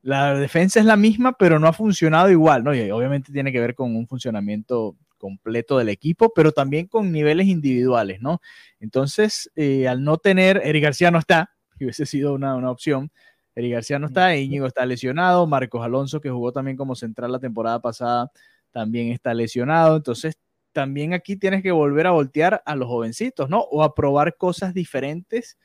La 0.01 0.33
defensa 0.33 0.79
es 0.79 0.87
la 0.87 0.97
misma, 0.97 1.33
pero 1.33 1.59
no 1.59 1.67
ha 1.67 1.73
funcionado 1.73 2.31
igual, 2.31 2.63
¿no? 2.63 2.73
Y 2.73 2.89
obviamente 2.89 3.31
tiene 3.31 3.51
que 3.51 3.59
ver 3.59 3.75
con 3.75 3.95
un 3.95 4.07
funcionamiento 4.07 4.97
completo 5.19 5.77
del 5.77 5.89
equipo, 5.89 6.33
pero 6.33 6.51
también 6.51 6.87
con 6.87 7.11
niveles 7.11 7.45
individuales, 7.45 8.21
¿no? 8.21 8.41
Entonces, 8.79 9.51
eh, 9.55 9.87
al 9.87 10.03
no 10.03 10.17
tener, 10.17 10.59
Eric 10.65 10.83
García 10.83 11.11
no 11.11 11.19
está, 11.19 11.50
que 11.81 11.85
hubiese 11.85 12.05
sido 12.05 12.35
una, 12.35 12.55
una 12.55 12.69
opción. 12.69 13.09
Eri 13.55 13.71
García 13.71 13.97
no 13.97 14.05
está, 14.05 14.35
Íñigo 14.35 14.67
está 14.67 14.85
lesionado, 14.85 15.47
Marcos 15.47 15.83
Alonso, 15.83 16.21
que 16.21 16.29
jugó 16.29 16.51
también 16.51 16.77
como 16.77 16.93
central 16.93 17.31
la 17.31 17.39
temporada 17.39 17.81
pasada, 17.81 18.31
también 18.69 19.07
está 19.07 19.33
lesionado. 19.33 19.97
Entonces, 19.97 20.37
también 20.73 21.15
aquí 21.15 21.37
tienes 21.37 21.63
que 21.63 21.71
volver 21.71 22.05
a 22.05 22.11
voltear 22.11 22.61
a 22.67 22.75
los 22.75 22.87
jovencitos, 22.87 23.49
¿no? 23.49 23.61
O 23.61 23.81
a 23.81 23.95
probar 23.95 24.37
cosas 24.37 24.75
diferentes, 24.75 25.57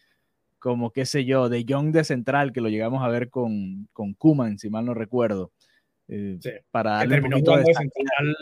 como 0.58 0.90
qué 0.90 1.04
sé 1.04 1.26
yo, 1.26 1.50
de 1.50 1.66
Young 1.66 1.92
de 1.92 2.02
central, 2.02 2.54
que 2.54 2.62
lo 2.62 2.70
llegamos 2.70 3.04
a 3.04 3.08
ver 3.08 3.28
con, 3.28 3.86
con 3.92 4.14
Kuman, 4.14 4.58
si 4.58 4.70
mal 4.70 4.86
no 4.86 4.94
recuerdo. 4.94 5.52
Eh, 6.08 6.38
para 6.70 6.92
darle 6.92 7.20
un 7.20 7.30
poquito 7.30 7.58
de 7.58 7.64
central. 7.74 8.36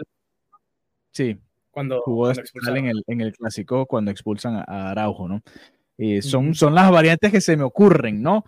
Sí, 1.10 1.40
cuando 1.72 2.00
jugó 2.02 2.28
de 2.28 2.36
central 2.36 2.76
en 2.76 2.86
el, 2.86 3.02
en 3.08 3.20
el 3.20 3.32
clásico 3.32 3.84
cuando 3.86 4.12
expulsan 4.12 4.62
a 4.64 4.90
Araujo, 4.92 5.26
¿no? 5.26 5.42
Eh, 5.96 6.22
son, 6.22 6.54
son 6.54 6.74
las 6.74 6.90
variantes 6.90 7.30
que 7.30 7.40
se 7.40 7.56
me 7.56 7.62
ocurren, 7.62 8.20
¿no? 8.20 8.44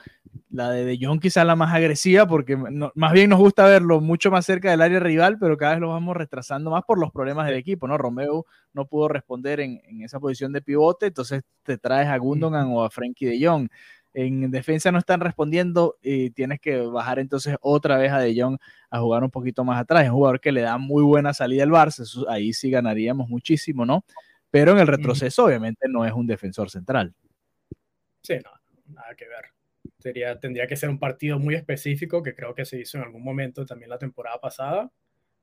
La 0.51 0.71
de 0.71 0.85
De 0.85 0.99
Jong 1.01 1.21
quizá 1.21 1.45
la 1.45 1.57
más 1.57 1.73
agresiva 1.75 2.27
porque 2.27 2.57
más 2.57 3.13
bien 3.13 3.31
nos 3.31 3.39
gusta 3.39 3.67
verlo 3.67 4.01
mucho 4.01 4.31
más 4.31 4.45
cerca 4.45 4.71
del 4.71 4.83
área 4.83 5.01
rival, 5.01 5.39
pero 5.39 5.57
cada 5.57 5.73
vez 5.73 5.81
lo 5.81 5.89
vamos 5.91 6.17
retrasando 6.17 6.71
más 6.71 6.83
por 6.85 6.99
los 6.99 7.11
problemas 7.13 7.47
del 7.47 7.57
equipo, 7.57 7.87
¿no? 7.87 7.99
Romeo 7.99 8.47
no 8.73 8.87
pudo 8.87 9.09
responder 9.09 9.61
en, 9.61 9.81
en 9.85 10.03
esa 10.03 10.19
posición 10.21 10.53
de 10.53 10.63
pivote, 10.63 11.07
entonces 11.07 11.43
te 11.63 11.79
traes 11.79 12.09
a 12.09 12.17
Gundogan 12.19 12.69
o 12.69 12.85
a 12.85 12.91
Frankie 12.91 13.27
De 13.27 13.47
Jong. 13.47 13.69
En 14.15 14.51
defensa 14.51 14.91
no 14.91 14.99
están 14.99 15.21
respondiendo 15.21 15.97
y 16.03 16.31
tienes 16.31 16.59
que 16.59 16.81
bajar 16.81 17.19
entonces 17.19 17.57
otra 17.61 17.99
vez 17.99 18.11
a 18.13 18.19
De 18.19 18.35
Jong 18.41 18.57
a 18.91 18.99
jugar 19.01 19.23
un 19.23 19.31
poquito 19.31 19.63
más 19.65 19.81
atrás. 19.81 20.05
Es 20.05 20.11
un 20.11 20.17
jugador 20.17 20.41
que 20.41 20.53
le 20.53 20.63
da 20.63 20.79
muy 20.79 21.03
buena 21.03 21.35
salida 21.35 21.63
al 21.65 21.71
Barça, 21.71 22.05
ahí 22.29 22.53
sí 22.53 22.71
ganaríamos 22.71 23.29
muchísimo, 23.29 23.85
¿no? 23.87 24.05
Pero 24.51 24.73
en 24.73 24.79
el 24.79 24.87
retroceso 24.87 25.45
obviamente 25.45 25.87
no 25.89 26.05
es 26.05 26.13
un 26.13 26.27
defensor 26.27 26.71
central. 26.71 27.15
Sí, 28.27 28.35
no, 28.45 28.51
nada 28.93 29.15
que 29.15 29.29
ver. 29.29 29.45
Sería, 30.01 30.41
tendría 30.41 30.67
que 30.67 30.75
ser 30.75 30.91
un 30.91 30.99
partido 30.99 31.39
muy 31.39 31.55
específico 31.55 32.25
que 32.25 32.35
creo 32.35 32.55
que 32.57 32.65
se 32.65 32.81
hizo 32.81 32.99
en 32.99 33.05
algún 33.05 33.23
momento 33.23 33.65
también 33.65 33.89
la 33.89 33.99
temporada 33.99 34.41
pasada, 34.41 34.91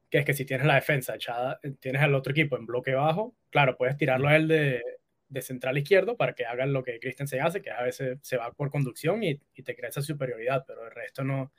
que 0.09 0.17
es 0.17 0.25
que 0.25 0.33
si 0.33 0.43
tienes 0.43 0.67
la 0.67 0.75
defensa 0.75 1.15
echada, 1.15 1.61
tienes 1.79 2.01
al 2.01 2.13
otro 2.13 2.31
equipo 2.31 2.57
en 2.57 2.65
bloque 2.65 2.93
bajo, 2.93 3.35
claro, 3.49 3.77
puedes 3.77 3.95
tirarlo 3.95 4.27
a 4.27 4.35
él 4.35 4.49
de, 4.49 4.81
de 5.29 5.41
central 5.41 5.77
izquierdo 5.77 6.17
para 6.17 6.35
que 6.35 6.45
hagan 6.45 6.73
lo 6.73 6.83
que 6.83 6.99
Christensen 6.99 7.41
hace, 7.41 7.61
que 7.61 7.71
a 7.71 7.83
veces 7.83 8.19
se 8.21 8.35
va 8.35 8.51
por 8.51 8.69
conducción 8.69 9.23
y, 9.23 9.39
y, 9.55 9.63
te 9.63 9.75
crea 9.77 9.89
esa 9.89 10.01
superioridad, 10.01 10.65
pero 10.67 10.85
el 10.85 10.91
resto 10.91 11.23
no, 11.23 11.53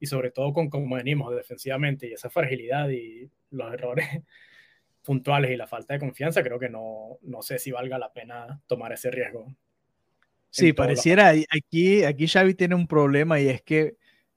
y 0.00 0.06
sobre 0.06 0.32
todo 0.32 0.52
con 0.52 0.70
cómo 0.70 0.96
venimos 0.96 1.32
defensivamente 1.36 2.08
y 2.08 2.14
esa 2.14 2.30
fragilidad 2.30 2.90
y 2.90 3.30
los 3.50 3.72
errores 3.72 4.06
puntuales 5.04 5.52
y 5.52 5.56
la 5.56 5.68
falta 5.68 5.94
de 5.94 6.00
confianza, 6.00 6.42
creo 6.42 6.58
que 6.58 6.68
no, 6.68 7.18
no 7.22 7.42
sé 7.42 7.60
si 7.60 7.70
valga 7.70 7.96
la 7.96 8.12
pena 8.12 8.60
tomar 8.66 8.92
ese 8.92 9.12
riesgo. 9.12 9.54
Sí, 10.54 10.72
pareciera, 10.72 11.32
aquí, 11.50 12.04
aquí 12.04 12.28
Xavi 12.28 12.54
tiene 12.54 12.74
un 12.74 12.86
problema 12.86 13.40
y 13.40 13.48
es 13.48 13.62
que 13.62 13.96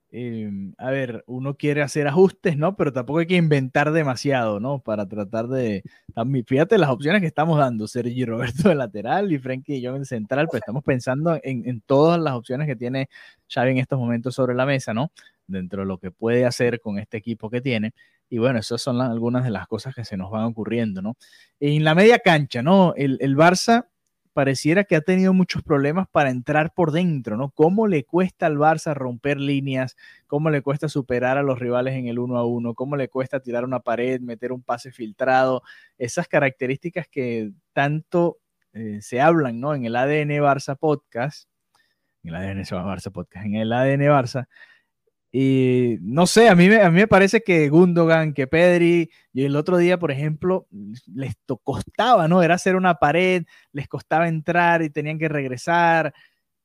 Em, 0.09 0.73
a 0.77 0.89
ver, 0.89 1.23
uno 1.27 1.57
quiere 1.57 1.81
hacer 1.81 2.07
ajustes, 2.07 2.57
¿no? 2.57 2.77
Pero 2.77 2.93
tampoco 2.93 3.19
hay 3.19 3.27
que 3.27 3.35
inventar 3.35 3.91
demasiado, 3.91 4.59
¿no? 4.59 4.79
Para 4.79 5.05
tratar 5.07 5.47
de... 5.47 5.83
Fíjate 6.45 6.77
las 6.77 6.89
opciones 6.89 7.21
que 7.21 7.27
estamos 7.27 7.59
dando, 7.59 7.87
Sergi 7.87 8.23
Roberto 8.25 8.69
de 8.69 8.75
lateral 8.75 9.31
y 9.31 9.37
Frenkie 9.37 9.81
John 9.85 9.99
de 9.99 10.05
central, 10.05 10.47
pero 10.49 10.59
estamos 10.59 10.83
pensando 10.83 11.37
en, 11.43 11.67
en, 11.67 11.81
todas 11.81 12.19
las 12.21 12.33
opciones 12.33 12.67
que 12.67 12.75
tiene 12.77 13.09
Xavi 13.49 13.71
en 13.71 13.77
estos 13.79 13.99
momentos 13.99 14.33
sobre 14.33 14.55
la 14.55 14.65
mesa, 14.65 14.93
¿no? 14.93 15.11
Dentro 15.45 15.81
de 15.81 15.87
lo 15.87 15.97
que 15.97 16.11
puede 16.11 16.45
hacer 16.45 16.79
con 16.79 16.99
este 16.99 17.17
equipo 17.17 17.49
que 17.49 17.61
tiene. 17.61 17.93
Y 18.29 18.37
bueno, 18.37 18.59
esas 18.59 18.81
son 18.81 19.01
algunas 19.01 19.43
de 19.43 19.51
las 19.51 19.67
cosas 19.67 19.93
que 19.93 20.05
se 20.05 20.15
nos 20.17 20.31
van 20.31 20.45
ocurriendo, 20.45 21.01
¿no? 21.01 21.17
En 21.59 21.83
la 21.83 21.95
media 21.95 22.19
cancha, 22.19 22.63
¿no? 22.63 22.93
El, 22.95 23.17
el 23.21 23.35
Barça 23.35 23.87
pareciera 24.37 24.83
que 24.83 24.95
ha 24.95 25.01
tenido 25.01 25.33
muchos 25.33 25.63
problemas 25.63 26.07
para 26.11 26.29
entrar 26.29 26.71
por 26.71 26.91
dentro, 26.91 27.37
¿no? 27.37 27.49
¿Cómo 27.49 27.87
le 27.87 28.03
cuesta 28.03 28.45
al 28.45 28.57
Barça 28.57 28.93
romper 28.93 29.39
líneas? 29.39 29.97
¿Cómo 30.27 30.51
le 30.51 30.61
cuesta 30.61 30.87
superar 30.89 31.39
a 31.39 31.41
los 31.41 31.57
rivales 31.57 31.95
en 31.95 32.05
el 32.05 32.19
uno 32.19 32.37
a 32.37 32.45
uno? 32.45 32.75
¿Cómo 32.75 32.97
le 32.97 33.09
cuesta 33.09 33.39
tirar 33.39 33.65
una 33.65 33.79
pared, 33.79 34.21
meter 34.21 34.51
un 34.51 34.61
pase 34.61 34.91
filtrado? 34.91 35.63
Esas 35.97 36.27
características 36.27 37.07
que 37.07 37.49
tanto 37.73 38.37
eh, 38.73 38.99
se 39.01 39.21
hablan, 39.21 39.59
¿no? 39.59 39.73
En 39.73 39.85
el 39.85 39.95
ADN 39.95 40.29
Barça 40.39 40.77
Podcast, 40.77 41.49
en 42.21 42.29
el 42.29 42.35
ADN 42.35 42.61
Barça 42.61 43.11
Podcast, 43.11 43.43
en 43.43 43.55
el 43.55 43.73
ADN 43.73 44.01
Barça, 44.01 44.47
y 45.39 45.99
no 46.01 46.25
sé, 46.25 46.49
a 46.49 46.55
mí, 46.55 46.65
a 46.73 46.89
mí 46.89 46.95
me 47.01 47.07
parece 47.07 47.41
que 47.41 47.69
Gundogan, 47.69 48.33
que 48.33 48.47
Pedri, 48.47 49.11
y 49.31 49.43
el 49.43 49.55
otro 49.55 49.77
día, 49.77 49.99
por 49.99 50.09
ejemplo, 50.09 50.67
les 51.13 51.35
costaba, 51.63 52.27
¿no? 52.27 52.41
Era 52.41 52.55
hacer 52.55 52.75
una 52.75 52.95
pared, 52.95 53.43
les 53.71 53.87
costaba 53.87 54.27
entrar 54.27 54.81
y 54.81 54.89
tenían 54.89 55.19
que 55.19 55.29
regresar. 55.29 56.11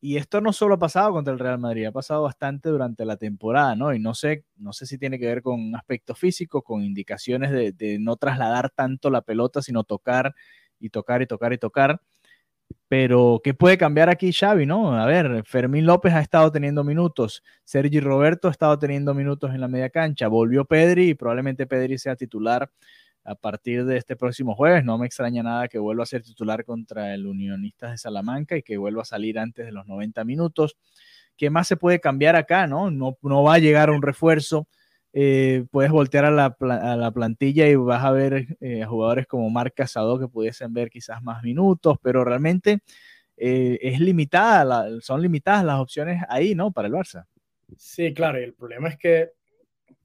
Y 0.00 0.16
esto 0.16 0.40
no 0.40 0.54
solo 0.54 0.76
ha 0.76 0.78
pasado 0.78 1.12
contra 1.12 1.34
el 1.34 1.38
Real 1.38 1.58
Madrid, 1.58 1.84
ha 1.84 1.92
pasado 1.92 2.22
bastante 2.22 2.70
durante 2.70 3.04
la 3.04 3.18
temporada, 3.18 3.76
¿no? 3.76 3.92
Y 3.92 3.98
no 4.00 4.14
sé, 4.14 4.46
no 4.56 4.72
sé 4.72 4.86
si 4.86 4.96
tiene 4.96 5.18
que 5.18 5.26
ver 5.26 5.42
con 5.42 5.76
aspecto 5.76 6.14
físico, 6.14 6.62
con 6.62 6.82
indicaciones 6.82 7.50
de 7.52 7.98
no 8.00 8.16
trasladar 8.16 8.70
tanto 8.70 9.10
la 9.10 9.20
pelota, 9.20 9.60
sino 9.60 9.84
tocar 9.84 10.34
y 10.80 10.88
tocar 10.88 11.20
y 11.20 11.26
tocar 11.26 11.52
y 11.52 11.58
tocar. 11.58 12.00
Pero, 12.92 13.40
¿qué 13.42 13.54
puede 13.54 13.78
cambiar 13.78 14.10
aquí 14.10 14.34
Xavi, 14.34 14.66
no? 14.66 14.94
A 14.94 15.06
ver, 15.06 15.44
Fermín 15.46 15.86
López 15.86 16.12
ha 16.12 16.20
estado 16.20 16.52
teniendo 16.52 16.84
minutos, 16.84 17.42
Sergi 17.64 18.00
Roberto 18.00 18.48
ha 18.48 18.50
estado 18.50 18.78
teniendo 18.78 19.14
minutos 19.14 19.54
en 19.54 19.62
la 19.62 19.68
media 19.68 19.88
cancha, 19.88 20.28
volvió 20.28 20.66
Pedri 20.66 21.08
y 21.08 21.14
probablemente 21.14 21.66
Pedri 21.66 21.96
sea 21.96 22.16
titular 22.16 22.70
a 23.24 23.34
partir 23.34 23.86
de 23.86 23.96
este 23.96 24.14
próximo 24.14 24.54
jueves. 24.54 24.84
No 24.84 24.98
me 24.98 25.06
extraña 25.06 25.42
nada 25.42 25.68
que 25.68 25.78
vuelva 25.78 26.02
a 26.02 26.06
ser 26.06 26.22
titular 26.22 26.66
contra 26.66 27.14
el 27.14 27.26
Unionistas 27.26 27.92
de 27.92 27.96
Salamanca 27.96 28.58
y 28.58 28.62
que 28.62 28.76
vuelva 28.76 29.00
a 29.00 29.06
salir 29.06 29.38
antes 29.38 29.64
de 29.64 29.72
los 29.72 29.86
90 29.86 30.22
minutos. 30.24 30.76
¿Qué 31.38 31.48
más 31.48 31.68
se 31.68 31.78
puede 31.78 31.98
cambiar 31.98 32.36
acá, 32.36 32.66
no? 32.66 32.90
No, 32.90 33.16
no 33.22 33.42
va 33.42 33.54
a 33.54 33.58
llegar 33.58 33.88
un 33.88 34.02
refuerzo. 34.02 34.68
Eh, 35.14 35.66
puedes 35.70 35.92
voltear 35.92 36.24
a 36.24 36.30
la, 36.30 36.56
a 36.58 36.96
la, 36.96 37.10
plantilla 37.10 37.68
y 37.68 37.74
vas 37.74 38.02
a 38.02 38.12
ver 38.12 38.56
eh, 38.60 38.84
jugadores 38.84 39.26
como 39.26 39.50
Marc 39.50 39.74
Casado 39.74 40.18
que 40.18 40.26
pudiesen 40.26 40.72
ver 40.72 40.88
quizás 40.88 41.22
más 41.22 41.42
minutos, 41.42 41.98
pero 42.02 42.24
realmente 42.24 42.80
eh, 43.36 43.78
es 43.82 44.00
limitada, 44.00 44.88
son 45.00 45.20
limitadas 45.20 45.64
las 45.64 45.80
opciones 45.80 46.22
ahí, 46.28 46.54
¿no? 46.54 46.72
Para 46.72 46.88
el 46.88 46.94
Barça. 46.94 47.26
Sí, 47.76 48.14
claro, 48.14 48.40
y 48.40 48.44
el 48.44 48.54
problema 48.54 48.88
es 48.88 48.96
que, 48.96 49.32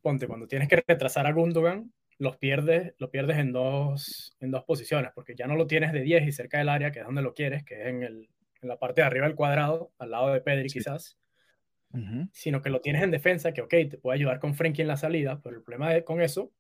ponte, 0.01 0.27
cuando 0.27 0.47
tienes 0.47 0.67
que 0.67 0.83
retrasar 0.85 1.25
a 1.25 1.31
Gundogan, 1.31 1.93
los 2.19 2.35
pierdes, 2.37 2.93
lo 2.97 3.09
pierdes 3.09 3.37
en 3.37 3.53
dos, 3.53 4.35
en 4.41 4.51
dos 4.51 4.63
posiciones, 4.63 5.11
porque 5.13 5.35
ya 5.35 5.47
no 5.47 5.55
lo 5.55 5.67
tienes 5.67 5.93
de 5.93 6.01
10 6.01 6.27
y 6.27 6.31
cerca 6.33 6.57
del 6.57 6.69
área, 6.69 6.91
que 6.91 6.99
es 6.99 7.05
donde 7.05 7.21
lo 7.21 7.33
quieres, 7.33 7.63
que 7.63 7.79
es 7.81 7.87
en, 7.87 8.03
el, 8.03 8.29
en 8.61 8.69
la 8.69 8.77
parte 8.77 9.01
de 9.01 9.07
arriba 9.07 9.27
del 9.27 9.35
cuadrado, 9.35 9.91
al 9.99 10.11
lado 10.11 10.33
de 10.33 10.41
Pedri 10.41 10.67
quizás 10.67 11.17
sino 12.31 12.61
que 12.61 12.69
lo 12.69 12.81
tienes 12.81 13.01
en 13.01 13.11
defensa, 13.11 13.53
que 13.53 13.61
ok, 13.61 13.69
te 13.69 13.97
puede 13.97 14.19
ayudar 14.19 14.39
con 14.39 14.53
Frenkie 14.53 14.81
en 14.81 14.87
la 14.87 14.97
salida, 14.97 15.39
pero 15.41 15.55
el 15.55 15.63
problema 15.63 15.99
con 16.01 16.21
eso 16.21 16.51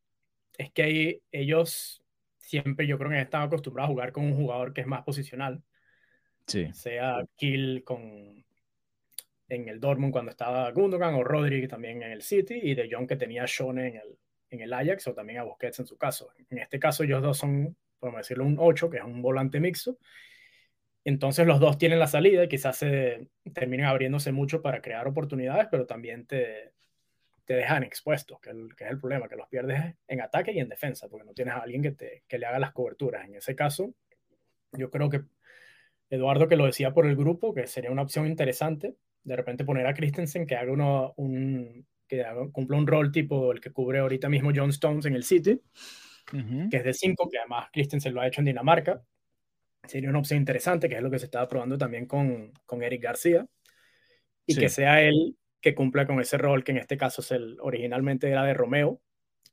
es 0.57 0.71
que 0.71 0.83
ahí 0.83 1.21
ellos 1.31 2.03
siempre 2.39 2.87
yo 2.87 2.97
creo 2.97 3.11
que 3.11 3.21
están 3.21 3.43
acostumbrados 3.43 3.89
a 3.89 3.91
jugar 3.91 4.11
con 4.11 4.25
un 4.25 4.35
jugador 4.35 4.73
que 4.73 4.81
es 4.81 4.87
más 4.87 5.03
posicional. 5.03 5.61
Sí. 6.47 6.71
Sea 6.73 7.23
Kill 7.35 7.83
con 7.83 8.45
en 9.49 9.69
el 9.69 9.79
Dortmund 9.79 10.11
cuando 10.11 10.31
estaba 10.31 10.71
Gundogan 10.71 11.15
o 11.15 11.23
Rodri 11.23 11.67
también 11.67 12.03
en 12.03 12.11
el 12.11 12.21
City 12.21 12.59
y 12.61 12.75
De 12.75 12.89
Jong 12.91 13.07
que 13.07 13.15
tenía 13.15 13.43
a 13.43 13.47
Shone 13.47 13.87
en 13.87 13.95
el, 13.95 14.17
en 14.49 14.61
el 14.61 14.73
Ajax 14.73 15.07
o 15.07 15.13
también 15.13 15.39
a 15.39 15.43
Busquets 15.43 15.79
en 15.79 15.87
su 15.87 15.97
caso. 15.97 16.31
En 16.49 16.57
este 16.57 16.79
caso 16.79 17.03
ellos 17.03 17.21
dos 17.21 17.37
son, 17.37 17.75
podemos 17.99 18.19
decirlo, 18.19 18.45
un 18.45 18.57
8, 18.59 18.89
que 18.89 18.97
es 18.97 19.03
un 19.03 19.21
volante 19.21 19.59
mixto, 19.59 19.97
entonces 21.09 21.47
los 21.47 21.61
dos 21.61 21.77
tienen 21.77 21.99
la 21.99 22.07
salida 22.07 22.43
y 22.43 22.49
quizás 22.49 22.75
se 22.79 23.29
terminen 23.53 23.85
abriéndose 23.85 24.33
mucho 24.33 24.61
para 24.61 24.81
crear 24.81 25.07
oportunidades, 25.07 25.69
pero 25.71 25.85
también 25.85 26.27
te, 26.27 26.73
te 27.45 27.53
dejan 27.53 27.83
expuestos, 27.83 28.41
que, 28.41 28.51
que, 28.75 28.83
es 28.83 28.91
el 28.91 28.99
problema, 28.99 29.29
que 29.29 29.37
los 29.37 29.47
pierdes 29.47 29.95
en 30.05 30.19
ataque 30.19 30.51
y 30.51 30.59
en 30.59 30.67
defensa, 30.67 31.07
porque 31.07 31.25
no 31.25 31.33
tienes 31.33 31.53
a 31.53 31.59
alguien 31.59 31.81
que, 31.81 31.91
te, 31.91 32.23
que 32.27 32.37
le 32.37 32.45
haga 32.45 32.59
las 32.59 32.73
coberturas. 32.73 33.25
En 33.25 33.35
ese 33.35 33.55
caso, 33.55 33.93
yo 34.73 34.91
creo 34.91 35.09
que 35.09 35.21
Eduardo 36.09 36.49
que 36.49 36.57
lo 36.57 36.65
decía 36.65 36.91
por 36.91 37.05
el 37.05 37.15
grupo, 37.15 37.53
que 37.53 37.67
sería 37.67 37.89
una 37.89 38.01
opción 38.01 38.27
interesante, 38.27 38.97
de 39.23 39.35
repente 39.37 39.63
poner 39.63 39.87
a 39.87 39.93
Christensen 39.93 40.45
que 40.45 40.57
haga 40.57 40.73
uno, 40.73 41.13
un, 41.15 41.87
que 42.05 42.25
cumpla 42.51 42.77
un 42.77 42.85
rol 42.85 43.13
tipo 43.13 43.53
el 43.53 43.61
que 43.61 43.71
cubre 43.71 43.99
ahorita 43.99 44.27
mismo 44.27 44.51
John 44.53 44.71
Stones 44.71 45.05
en 45.05 45.15
el 45.15 45.23
City, 45.23 45.61
que 46.69 46.77
es 46.77 46.83
de 46.83 46.93
5, 46.93 47.29
que 47.29 47.37
además 47.37 47.69
Christensen 47.71 48.13
lo 48.13 48.19
ha 48.19 48.27
hecho 48.27 48.41
en 48.41 48.45
Dinamarca, 48.45 49.01
sería 49.87 50.09
una 50.09 50.19
opción 50.19 50.39
interesante, 50.39 50.89
que 50.89 50.95
es 50.95 51.01
lo 51.01 51.11
que 51.11 51.19
se 51.19 51.25
estaba 51.25 51.47
probando 51.47 51.77
también 51.77 52.05
con, 52.05 52.51
con 52.65 52.83
Eric 52.83 53.03
García, 53.03 53.47
y 54.45 54.55
que 54.55 54.69
sea 54.69 55.01
él 55.01 55.37
que 55.61 55.75
cumpla 55.75 56.05
con 56.05 56.21
ese 56.21 56.37
rol 56.37 56.63
que 56.63 56.71
en 56.71 56.77
este 56.77 56.97
caso 56.97 57.21
es 57.21 57.31
el, 57.31 57.57
originalmente 57.59 58.29
era 58.29 58.43
de 58.43 58.53
Romeo, 58.53 59.01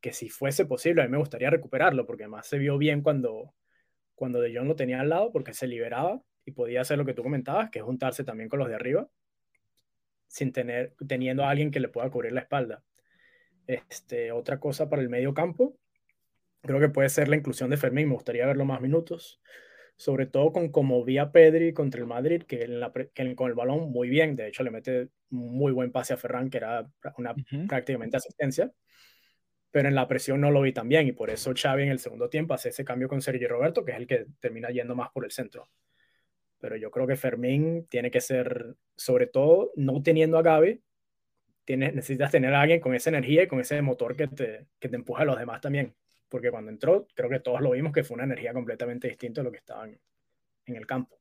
que 0.01 0.13
si 0.13 0.29
fuese 0.29 0.67
posible, 0.67 1.03
a 1.03 1.07
mí 1.07 1.11
me 1.11 1.19
gustaría 1.19 1.51
recuperarlo, 1.51 2.07
porque 2.07 2.25
además 2.25 2.47
se 2.47 2.59
vio 2.59 2.79
bien 2.79 3.03
cuando, 3.03 3.55
cuando 4.15 4.41
De 4.41 4.55
Jong 4.55 4.69
lo 4.69 4.77
tenía 4.77 5.01
al 5.01 5.09
lado, 5.09 5.33
porque 5.33 5.55
se 5.55 5.67
liberaba 5.67 6.23
y 6.45 6.53
podía 6.53 6.83
hacer 6.83 6.99
lo 6.99 7.07
que 7.07 7.15
tú 7.15 7.23
comentabas, 7.23 7.71
que 7.71 7.79
es 7.79 7.85
juntarse 7.85 8.23
también 8.23 8.49
con 8.49 8.59
los 8.59 8.69
de 8.69 8.75
arriba, 8.75 9.09
sin 10.27 10.53
tener, 10.53 10.95
teniendo 11.09 11.45
a 11.45 11.51
alguien 11.51 11.71
que 11.71 11.81
le 11.81 11.89
pueda 11.89 12.11
cubrir 12.11 12.33
la 12.33 12.41
espalda. 12.41 12.85
Este, 13.67 14.31
otra 14.31 14.61
cosa 14.61 14.91
para 14.91 15.01
el 15.01 15.09
medio 15.09 15.33
campo, 15.33 15.79
creo 16.61 16.81
que 16.81 16.91
puede 16.91 17.09
ser 17.09 17.29
la 17.29 17.37
inclusión 17.37 17.71
de 17.71 17.79
Fermín, 17.79 18.09
me 18.09 18.15
gustaría 18.15 18.47
verlo 18.47 18.67
más 18.67 18.81
minutos 18.81 19.41
sobre 19.97 20.27
todo 20.27 20.53
con 20.53 20.71
como 20.71 21.05
vi 21.05 21.19
a 21.19 21.31
Pedri 21.31 21.73
contra 21.73 22.01
el 22.01 22.07
Madrid, 22.07 22.43
que, 22.43 22.65
en 22.65 22.81
la, 22.81 22.93
que 22.93 23.35
con 23.37 23.49
el 23.49 23.55
balón 23.55 23.91
muy 23.91 24.09
bien, 24.09 24.37
de 24.37 24.49
hecho 24.49 24.65
le 24.65 24.71
mete 24.71 25.09
muy 25.31 25.73
buen 25.73 25.93
pase 25.93 26.15
a 26.15 26.17
Ferran, 26.17 26.51
que 26.51 26.59
era 26.59 26.89
una 27.17 27.35
prácticamente 27.69 28.17
asistencia, 28.17 28.73
pero 29.71 29.89
en 29.89 29.95
la 29.95 30.09
presión 30.09 30.41
no 30.41 30.51
lo 30.51 30.63
vi 30.63 30.73
tan 30.73 30.89
bien 30.89 31.07
y 31.07 31.13
por 31.13 31.31
eso 31.31 31.53
Xavi 31.55 31.85
en 31.85 31.91
el 31.91 31.99
segundo 31.99 32.29
tiempo 32.29 32.55
hace 32.55 32.71
ese 32.71 32.85
cambio 32.85 33.09
con 33.09 33.23
Sergio 33.23 33.49
Roberto, 33.49 33.85
que 33.85 33.93
es 33.93 33.99
el 33.99 34.07
que 34.07 34.27
termina 34.41 34.71
yendo 34.71 34.95
más 34.95 35.11
por 35.11 35.25
el 35.25 35.31
centro. 35.31 35.69
Pero 36.59 36.77
yo 36.77 36.91
creo 36.91 37.07
que 37.07 37.17
Fermín 37.17 37.87
tiene 37.89 38.11
que 38.11 38.21
ser, 38.21 38.77
sobre 38.97 39.27
todo, 39.27 39.73
no 39.77 40.03
teniendo 40.03 40.39
a 40.39 40.43
Gaby, 40.43 40.83
tienes, 41.65 41.95
necesitas 41.95 42.31
tener 42.31 42.55
a 42.55 42.63
alguien 42.63 42.81
con 42.81 42.95
esa 42.95 43.11
energía 43.11 43.43
y 43.43 43.49
con 43.49 43.61
ese 43.61 43.81
motor 43.83 44.17
que 44.17 44.29
te, 44.29 44.67
que 44.79 44.89
te 44.89 44.97
empuja 44.97 45.23
a 45.23 45.27
los 45.27 45.39
demás 45.39 45.61
también 45.61 45.95
porque 46.35 46.51
cuando 46.51 46.73
entró, 46.73 47.07
creo 47.15 47.31
que 47.31 47.39
todos 47.39 47.61
lo 47.61 47.71
vimos 47.71 47.93
que 47.93 48.03
fue 48.03 48.17
una 48.17 48.25
energía 48.25 48.53
completamente 48.53 49.07
distinta 49.07 49.41
a 49.41 49.45
lo 49.45 49.53
que 49.53 49.59
estaban 49.59 49.97
en 50.67 50.75
el 50.75 50.85
campo. 50.85 51.17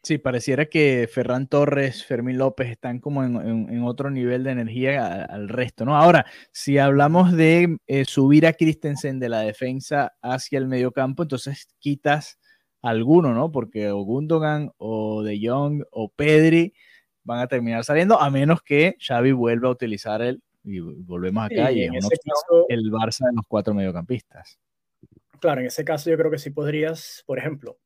Sí, 0.00 0.18
pareciera 0.18 0.66
que 0.66 1.08
Ferran 1.12 1.48
Torres, 1.48 2.04
Fermín 2.04 2.38
López 2.38 2.70
están 2.70 3.00
como 3.00 3.24
en, 3.24 3.82
otro 3.82 4.10
nivel 4.12 4.44
de 4.44 4.52
energía 4.52 5.24
al 5.24 5.48
resto, 5.48 5.84
¿no? 5.84 5.96
Ahora, 5.96 6.24
si 6.52 6.78
hablamos 6.78 7.32
de 7.32 7.78
eh, 7.88 8.04
subir 8.04 8.46
a 8.46 8.52
Christensen 8.52 9.18
de 9.18 9.28
la 9.28 9.40
defensa 9.40 10.12
hacia 10.22 10.60
el 10.60 10.68
mediocampo, 10.68 11.24
entonces 11.24 11.66
quitas 11.80 12.38
alguno, 12.80 13.34
¿no? 13.34 13.50
Porque 13.50 13.90
o 13.90 14.02
Gundogan 14.02 14.70
o 14.76 15.24
De 15.24 15.40
Jong 15.42 15.82
o 15.90 16.12
Pedri 16.12 16.74
van 17.24 17.40
a 17.40 17.48
terminar 17.48 17.82
saliendo, 17.82 18.20
a 18.20 18.30
menos 18.30 18.62
que 18.62 18.94
Xavi 19.00 19.32
vuelva 19.32 19.66
a 19.66 19.72
utilizar 19.72 20.22
el 20.22 20.44
y 20.68 20.80
volvemos 20.80 21.46
acá 21.46 21.72
y, 21.72 21.84
es 21.84 22.08
el 22.68 22.90
Barça 22.90 23.26
de 23.26 23.34
los 23.34 23.46
cuatro 23.48 23.74
mediocampistas. 23.74 24.58
Claro, 25.40 25.60
en 25.60 25.68
ese 25.68 25.84
caso 25.84 26.10
yo 26.10 26.16
creo 26.16 26.30
que 26.30 26.38
sí 26.38 26.50
podrías, 26.50 27.22
por 27.26 27.38
ejemplo, 27.38 27.78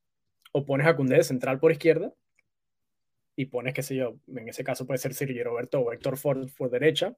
o 0.53 0.65
pones 0.65 0.87
a 0.87 0.97
Cundé 0.97 1.17
de 1.17 1.25
central 1.25 1.61
por 1.61 1.71
izquierda 1.71 2.13
y 3.37 3.47
pones, 3.47 3.75
qué 3.75 3.83
sé 3.83 3.95
yo, 3.95 4.17
en 4.27 4.49
ese 4.49 4.65
caso 4.65 4.87
puede 4.87 4.99
ser 4.99 5.15
Sergio 5.15 5.45
Roberto 5.45 5.81
o 5.81 5.93
Héctor 5.93 6.17
Ford 6.17 6.51
por 6.57 6.71
derecha, 6.71 7.17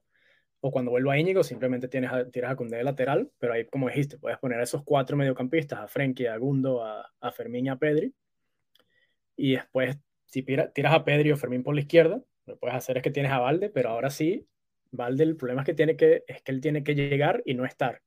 o 0.61 0.71
cuando 0.71 0.91
vuelva 0.91 1.13
a 1.13 1.19
Íñigo 1.19 1.43
simplemente 1.43 1.87
tienes 1.87 2.11
a, 2.11 2.29
tiras 2.29 2.51
a 2.51 2.55
Cundé 2.55 2.77
de 2.77 2.83
lateral, 2.83 3.31
pero 3.39 3.53
ahí, 3.53 3.65
como 3.65 3.87
dijiste, 3.87 4.17
puedes 4.17 4.37
poner 4.37 4.59
a 4.59 4.63
esos 4.63 4.83
cuatro 4.83 5.17
mediocampistas, 5.17 5.79
a 5.79 5.87
Frenkie, 5.87 6.27
a 6.27 6.37
Gundo, 6.37 6.83
a, 6.83 7.11
a 7.19 7.31
Fermín 7.31 7.65
y 7.65 7.69
a 7.69 7.75
Pedri, 7.75 8.13
y 9.35 9.53
después 9.53 9.97
si 10.25 10.43
tiras 10.43 10.93
a 10.93 11.03
Pedri 11.05 11.31
o 11.31 11.37
Fermín 11.37 11.63
por 11.63 11.75
la 11.75 11.81
izquierda, 11.81 12.21
lo 12.45 12.53
que 12.53 12.59
puedes 12.59 12.75
hacer 12.75 12.97
es 12.97 13.03
que 13.03 13.11
tienes 13.11 13.31
a 13.31 13.39
Valde, 13.39 13.69
pero 13.69 13.89
ahora 13.89 14.09
sí 14.09 14.47
Valde 14.91 15.23
el 15.23 15.35
problema 15.35 15.61
es 15.61 15.65
que, 15.65 15.73
tiene 15.73 15.95
que, 15.95 16.23
es 16.27 16.41
que 16.41 16.51
él 16.51 16.61
tiene 16.61 16.83
que 16.83 16.95
llegar 16.95 17.41
y 17.45 17.53
no 17.53 17.65
estar. 17.65 18.01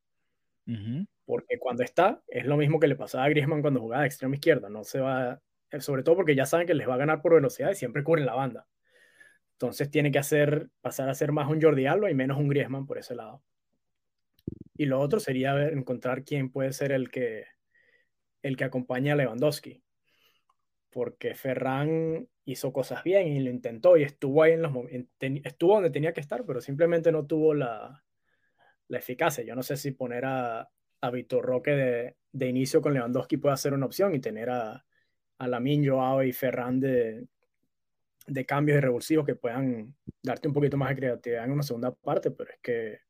Porque 1.25 1.58
cuando 1.58 1.82
está, 1.82 2.23
es 2.26 2.44
lo 2.44 2.56
mismo 2.56 2.78
que 2.78 2.88
le 2.88 2.97
pasaba 2.97 3.25
a 3.25 3.28
Griezmann 3.28 3.62
cuando 3.62 3.80
jugaba 3.80 4.02
de 4.02 4.08
extrema 4.08 4.35
izquierda. 4.35 4.68
No 4.68 4.85
se 4.85 5.00
va, 5.00 5.40
eh, 5.70 5.80
sobre 5.80 6.02
todo 6.02 6.16
porque 6.16 6.35
ya 6.35 6.44
saben 6.44 6.66
que 6.66 6.75
les 6.75 6.88
va 6.88 6.94
a 6.94 6.99
ganar 6.99 7.23
por 7.23 7.35
velocidad 7.35 7.70
y 7.70 7.75
siempre 7.75 8.04
cubren 8.04 8.26
la 8.26 8.35
banda. 8.35 8.66
Entonces 9.52 9.90
tiene 9.90 10.12
que 10.12 10.18
hacer, 10.18 10.68
pasar 10.80 11.08
a 11.08 11.14
ser 11.14 11.32
más 11.32 11.49
un 11.49 11.61
Jordi 11.61 11.87
Alba 11.87 12.11
y 12.11 12.14
menos 12.14 12.38
un 12.38 12.49
Griezmann 12.49 12.87
por 12.87 12.99
ese 12.99 13.14
lado. 13.14 13.42
Y 14.76 14.87
lo 14.87 15.00
otro 15.00 15.20
sería 15.20 15.68
encontrar 15.68 16.23
quién 16.23 16.50
puede 16.50 16.73
ser 16.73 16.92
el 16.92 17.11
que, 17.11 17.47
el 18.42 18.56
que 18.56 18.64
acompañe 18.64 19.11
a 19.11 19.16
Lewandowski. 19.16 19.82
Porque 20.90 21.35
Ferran 21.35 22.28
hizo 22.52 22.73
cosas 22.73 23.05
bien 23.05 23.28
y 23.28 23.40
lo 23.40 23.50
intentó 23.50 23.97
y 23.99 24.05
estuvo 24.05 24.43
ahí 24.43 24.52
en 24.52 24.62
los 24.62 24.73
estuvo 25.45 25.75
donde 25.75 25.90
tenía 25.90 26.14
que 26.14 26.21
estar, 26.21 26.45
pero 26.47 26.62
simplemente 26.62 27.12
no 27.12 27.26
tuvo 27.26 27.52
la, 27.52 28.02
la 28.88 28.99
eficacia. 28.99 29.45
Yo 29.45 29.55
no 29.55 29.62
sé 29.62 29.76
si 29.76 29.90
poner 29.90 30.25
a, 30.25 30.71
a 31.00 31.11
Vitor 31.11 31.45
Roque 31.45 31.73
de, 31.73 32.17
de, 32.33 32.47
inicio 32.49 32.81
con 32.81 32.95
Lewandowski 32.95 33.37
puede 33.37 33.57
ser 33.59 33.75
una 33.75 33.85
opción 33.85 34.14
y 34.14 34.21
tener 34.21 34.49
a, 34.49 34.83
a 35.38 35.49
Lamin, 35.49 35.87
Joao 35.87 36.23
y 36.23 36.33
Ferran 36.33 36.81
de, 36.81 37.26
de 38.26 38.47
cambios 38.47 38.78
y 38.78 38.81
revulsivos 38.81 39.26
que 39.26 39.35
puedan 39.35 39.95
darte 40.23 40.49
un 40.49 40.55
poquito 40.55 40.78
más 40.78 40.88
de 40.88 40.97
creatividad 40.97 41.45
en 41.45 41.52
una 41.52 41.62
segunda 41.62 41.95
parte, 41.95 42.31
pero 42.31 42.50
es 42.50 42.59
que 42.62 43.00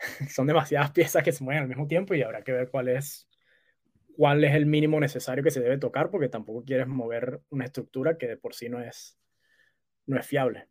son 0.28 0.48
demasiadas 0.48 0.90
piezas 0.90 1.22
que 1.22 1.30
se 1.30 1.44
mueven 1.44 1.62
al 1.62 1.68
mismo 1.68 1.86
tiempo 1.86 2.14
y 2.14 2.22
habrá 2.22 2.42
que 2.42 2.50
ver 2.50 2.68
cuál 2.68 2.88
es 2.88 3.29
cuál 4.20 4.44
es 4.44 4.54
el 4.54 4.66
mínimo 4.66 5.00
necesario 5.00 5.42
que 5.42 5.50
se 5.50 5.62
debe 5.62 5.78
tocar 5.78 6.10
porque 6.10 6.28
tampoco 6.28 6.62
quieres 6.62 6.86
mover 6.86 7.40
una 7.48 7.64
estructura 7.64 8.18
que 8.18 8.28
de 8.28 8.36
por 8.36 8.54
sí 8.54 8.68
no 8.68 8.78
es 8.78 9.18
no 10.04 10.18
es 10.18 10.26
fiable. 10.26 10.68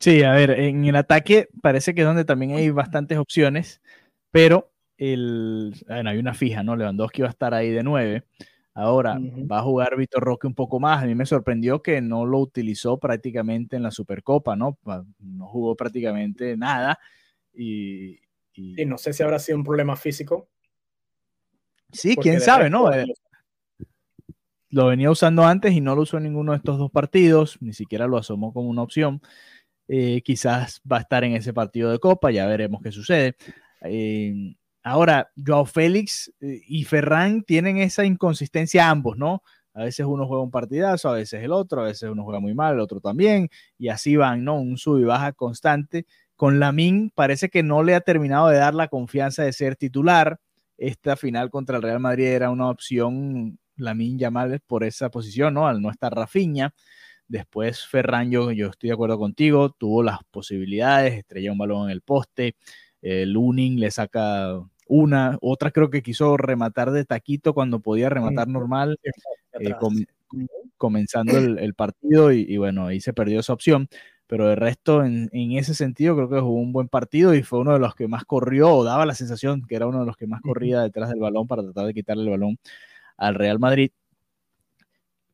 Sí, 0.00 0.24
a 0.24 0.32
ver, 0.32 0.58
en 0.58 0.84
el 0.84 0.96
ataque 0.96 1.48
parece 1.62 1.94
que 1.94 2.00
es 2.00 2.06
donde 2.08 2.24
también 2.24 2.50
hay 2.56 2.68
bastantes 2.70 3.18
opciones, 3.18 3.80
pero 4.32 4.72
el, 4.98 5.74
hay 5.86 6.18
una 6.18 6.34
fija, 6.34 6.64
¿no? 6.64 6.74
Lewandowski 6.74 7.22
va 7.22 7.28
a 7.28 7.30
estar 7.30 7.54
ahí 7.54 7.70
de 7.70 7.84
nueve. 7.84 8.24
Ahora 8.74 9.16
va 9.48 9.60
a 9.60 9.62
jugar 9.62 9.96
Vitor 9.96 10.24
Roque 10.24 10.48
un 10.48 10.54
poco 10.56 10.80
más. 10.80 11.04
A 11.04 11.06
mí 11.06 11.14
me 11.14 11.26
sorprendió 11.26 11.80
que 11.82 12.00
no 12.00 12.26
lo 12.26 12.40
utilizó 12.40 12.98
prácticamente 12.98 13.76
en 13.76 13.84
la 13.84 13.92
Supercopa, 13.92 14.56
¿no? 14.56 14.76
No 15.20 15.46
jugó 15.46 15.76
prácticamente 15.76 16.56
nada. 16.56 16.98
Y, 17.54 18.18
no 18.86 18.98
sé 18.98 19.12
si 19.12 19.22
habrá 19.22 19.38
sido 19.38 19.56
un 19.56 19.64
problema 19.64 19.94
físico. 19.94 20.48
Sí, 21.92 22.16
quién 22.16 22.40
sabe, 22.40 22.70
¿no? 22.70 22.92
Eh, 22.92 23.06
lo 24.70 24.86
venía 24.86 25.10
usando 25.10 25.44
antes 25.44 25.72
y 25.72 25.80
no 25.80 25.96
lo 25.96 26.02
usó 26.02 26.18
en 26.18 26.24
ninguno 26.24 26.52
de 26.52 26.58
estos 26.58 26.78
dos 26.78 26.90
partidos, 26.90 27.58
ni 27.60 27.72
siquiera 27.72 28.06
lo 28.06 28.16
asomó 28.16 28.52
como 28.52 28.68
una 28.68 28.82
opción. 28.82 29.20
Eh, 29.88 30.22
quizás 30.22 30.80
va 30.90 30.98
a 30.98 31.00
estar 31.00 31.24
en 31.24 31.34
ese 31.34 31.52
partido 31.52 31.90
de 31.90 31.98
Copa, 31.98 32.30
ya 32.30 32.46
veremos 32.46 32.80
qué 32.82 32.92
sucede. 32.92 33.36
Eh, 33.82 34.54
ahora, 34.84 35.30
Joao 35.44 35.66
Félix 35.66 36.32
y 36.40 36.84
Ferran 36.84 37.42
tienen 37.42 37.78
esa 37.78 38.04
inconsistencia 38.04 38.88
ambos, 38.88 39.16
¿no? 39.16 39.42
A 39.74 39.84
veces 39.84 40.06
uno 40.06 40.26
juega 40.26 40.42
un 40.42 40.50
partidazo, 40.50 41.08
a 41.08 41.14
veces 41.14 41.42
el 41.42 41.52
otro, 41.52 41.80
a 41.80 41.84
veces 41.84 42.08
uno 42.10 42.22
juega 42.24 42.40
muy 42.40 42.54
mal, 42.54 42.74
el 42.74 42.80
otro 42.80 43.00
también, 43.00 43.48
y 43.78 43.88
así 43.88 44.16
van, 44.16 44.44
¿no? 44.44 44.60
Un 44.60 44.76
sub 44.76 44.98
y 44.98 45.04
baja 45.04 45.32
constante 45.32 46.06
con 46.40 46.58
Lamin 46.58 47.12
parece 47.14 47.50
que 47.50 47.62
no 47.62 47.82
le 47.82 47.94
ha 47.94 48.00
terminado 48.00 48.48
de 48.48 48.56
dar 48.56 48.74
la 48.74 48.88
confianza 48.88 49.42
de 49.42 49.52
ser 49.52 49.76
titular. 49.76 50.40
Esta 50.80 51.14
final 51.14 51.50
contra 51.50 51.76
el 51.76 51.82
Real 51.82 52.00
Madrid 52.00 52.24
era 52.24 52.48
una 52.48 52.70
opción, 52.70 53.58
Lamin 53.76 54.18
Yamal 54.18 54.60
por 54.66 54.82
esa 54.82 55.10
posición, 55.10 55.52
¿no? 55.52 55.68
Al 55.68 55.82
no 55.82 55.90
estar 55.90 56.10
Rafiña. 56.10 56.72
Después 57.28 57.86
Ferran, 57.86 58.30
yo, 58.30 58.50
estoy 58.50 58.88
de 58.88 58.94
acuerdo 58.94 59.18
contigo, 59.18 59.70
tuvo 59.70 60.02
las 60.02 60.20
posibilidades, 60.30 61.12
estrella 61.12 61.52
un 61.52 61.58
balón 61.58 61.84
en 61.84 61.90
el 61.90 62.00
poste, 62.00 62.56
el 63.02 63.30
Lunin 63.30 63.78
le 63.78 63.90
saca 63.90 64.58
una, 64.88 65.36
otra 65.42 65.70
creo 65.70 65.90
que 65.90 66.02
quiso 66.02 66.38
rematar 66.38 66.92
de 66.92 67.04
taquito 67.04 67.52
cuando 67.52 67.80
podía 67.80 68.08
rematar 68.08 68.48
normal, 68.48 68.98
eh, 69.04 69.74
comenzando 70.78 71.36
el, 71.36 71.74
partido 71.74 72.32
y, 72.32 72.46
y, 72.48 72.56
bueno, 72.56 72.86
ahí 72.86 73.02
se 73.02 73.12
perdió 73.12 73.40
esa 73.40 73.52
opción 73.52 73.86
pero 74.30 74.46
de 74.46 74.54
resto, 74.54 75.04
en, 75.04 75.28
ese 75.32 75.74
sentido, 75.74 76.14
creo 76.14 76.30
que 76.30 76.38
jugó 76.38 76.54
un 76.54 76.72
buen 76.72 76.86
partido 76.86 77.34
y 77.34 77.42
fue 77.42 77.58
uno 77.58 77.72
de 77.72 77.80
los 77.80 77.96
que 77.96 78.06
más 78.06 78.24
corrió, 78.24 78.72
o 78.72 78.84
daba 78.84 79.04
la 79.04 79.16
sensación 79.16 79.66
que 79.66 79.74
era 79.74 79.88
uno 79.88 79.98
de 79.98 80.06
los 80.06 80.16
que 80.16 80.28
más 80.28 80.40
corría 80.40 80.82
detrás 80.82 81.10
del 81.10 81.18
balón 81.18 81.48
para 81.48 81.64
tratar 81.64 81.86
de 81.86 81.94
quitarle 81.94 82.22
el 82.22 82.30
balón 82.30 82.56
al 83.16 83.34
Real 83.34 83.58
Madrid. 83.58 83.90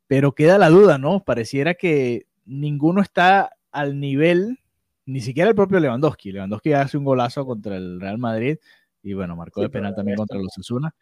Pero 0.07 0.33
queda 0.33 0.57
la 0.57 0.71
duda, 0.71 0.97
¿no? 0.97 1.23
Pareciera 1.23 1.75
que 1.75 2.27
ninguno 2.47 3.03
está 3.03 3.51
al 3.71 4.01
nivel, 4.01 4.61
ni 5.05 5.21
siquiera 5.21 5.51
el 5.51 5.57
propio 5.57 5.79
Lewandowski. 5.79 6.33
Lewandowski 6.33 6.73
hace 6.73 6.97
un 6.97 7.05
golazo 7.05 7.45
contra 7.45 7.77
el 7.77 8.01
Real 8.01 8.17
Madrid 8.17 8.57
y 9.03 9.13
bueno, 9.13 9.37
marcó 9.37 9.61
de 9.61 9.69
penal 9.69 9.95
también 9.95 10.17
contra 10.17 10.39
los 10.39 10.57
Asuna. 10.57 10.95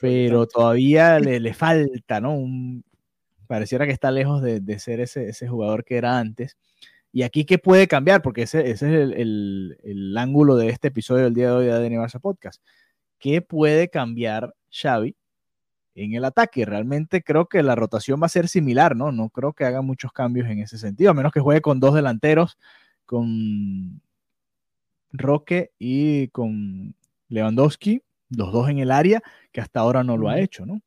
Pero 0.00 0.48
todavía 0.48 1.20
le, 1.20 1.38
le, 1.38 1.54
falta, 1.54 2.20
¿no? 2.20 2.34
Un, 2.34 2.84
pareciera 3.46 3.86
que 3.86 3.92
está 3.92 4.10
lejos 4.10 4.42
de, 4.42 4.58
de 4.58 4.80
ser 4.80 4.98
ese, 4.98 5.28
ese, 5.28 5.46
jugador 5.46 5.84
que 5.84 5.98
era 5.98 6.18
antes. 6.18 6.56
Y 7.16 7.22
aquí, 7.22 7.46
¿qué 7.46 7.56
puede 7.56 7.88
cambiar? 7.88 8.20
Porque 8.20 8.42
ese, 8.42 8.70
ese 8.70 8.88
es 8.88 8.92
el, 8.92 9.78
el, 9.82 10.18
ángulo 10.18 10.54
de 10.54 10.68
este 10.68 10.88
episodio 10.88 11.24
del 11.24 11.32
día 11.32 11.46
de 11.46 11.52
hoy 11.52 11.64
de 11.64 11.72
ADN 11.72 11.94
Barça 11.94 12.20
Podcast. 12.20 12.62
¿Qué 13.18 13.40
puede 13.40 13.88
cambiar 13.88 14.54
Xavi 14.70 15.16
en 15.94 16.12
el 16.12 16.26
ataque? 16.26 16.66
Realmente 16.66 17.22
creo 17.22 17.46
que 17.46 17.62
la 17.62 17.74
rotación 17.74 18.20
va 18.20 18.26
a 18.26 18.28
ser 18.28 18.48
similar, 18.48 18.96
¿no? 18.96 19.12
No 19.12 19.30
creo 19.30 19.54
que 19.54 19.64
haga 19.64 19.80
muchos 19.80 20.12
cambios 20.12 20.46
en 20.50 20.58
ese 20.58 20.76
sentido, 20.76 21.10
a 21.10 21.14
menos 21.14 21.32
que 21.32 21.40
juegue 21.40 21.62
con 21.62 21.80
dos 21.80 21.94
delanteros, 21.94 22.58
con 23.06 24.02
Roque 25.10 25.70
y 25.78 26.28
con 26.28 26.94
Lewandowski, 27.30 28.02
los 28.28 28.52
dos 28.52 28.68
en 28.68 28.80
el 28.80 28.90
área, 28.90 29.22
que 29.52 29.62
hasta 29.62 29.80
ahora 29.80 30.04
no 30.04 30.18
lo 30.18 30.28
ha 30.28 30.38
hecho, 30.38 30.66
¿no? 30.66 30.82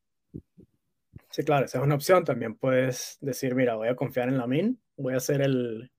Sí, 1.31 1.41
claro, 1.43 1.65
esa 1.65 1.79
es 1.79 1.83
una 1.83 1.95
opción. 1.95 2.23
También 2.23 2.53
puedes 2.53 3.17
decir, 3.19 3.55
mira, 3.55 3.73
voy 3.73 3.87
a 3.87 3.95
confiar 3.95 4.29
en 4.29 4.37
la 4.37 4.45
Min, 4.45 4.79
voy 4.95 5.15
a 5.15 5.17
hacer 5.17 5.41
el, 5.41 5.89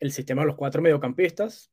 el 0.00 0.12
sistema 0.12 0.42
de 0.42 0.48
los 0.48 0.56
cuatro 0.56 0.82
mediocampistas 0.82 1.70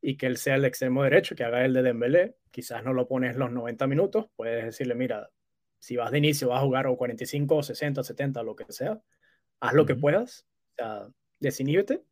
y 0.00 0.16
que 0.16 0.26
él 0.26 0.36
sea 0.36 0.56
el 0.56 0.64
extremo 0.64 1.02
derecho, 1.02 1.34
que 1.34 1.44
haga 1.44 1.64
el 1.64 1.72
de 1.72 1.82
Dembélé. 1.82 2.36
Quizás 2.50 2.84
no 2.84 2.92
lo 2.92 3.08
pones 3.08 3.36
los 3.36 3.50
90 3.50 3.86
minutos, 3.86 4.26
puedes 4.36 4.64
decirle, 4.64 4.94
mira, 4.94 5.30
si 5.78 5.96
vas 5.96 6.10
de 6.10 6.18
inicio, 6.18 6.48
vas 6.48 6.60
a 6.60 6.64
jugar 6.64 6.86
o 6.86 6.96
45, 6.96 7.56
o 7.56 7.62
60, 7.62 8.02
70, 8.02 8.42
lo 8.42 8.54
que 8.54 8.66
sea, 8.68 9.00
haz 9.60 9.72
lo 9.72 9.86
que 9.86 9.96
puedas, 9.96 10.46
o 10.72 10.74
sea, 10.76 11.08
desiníbete. 11.40 12.02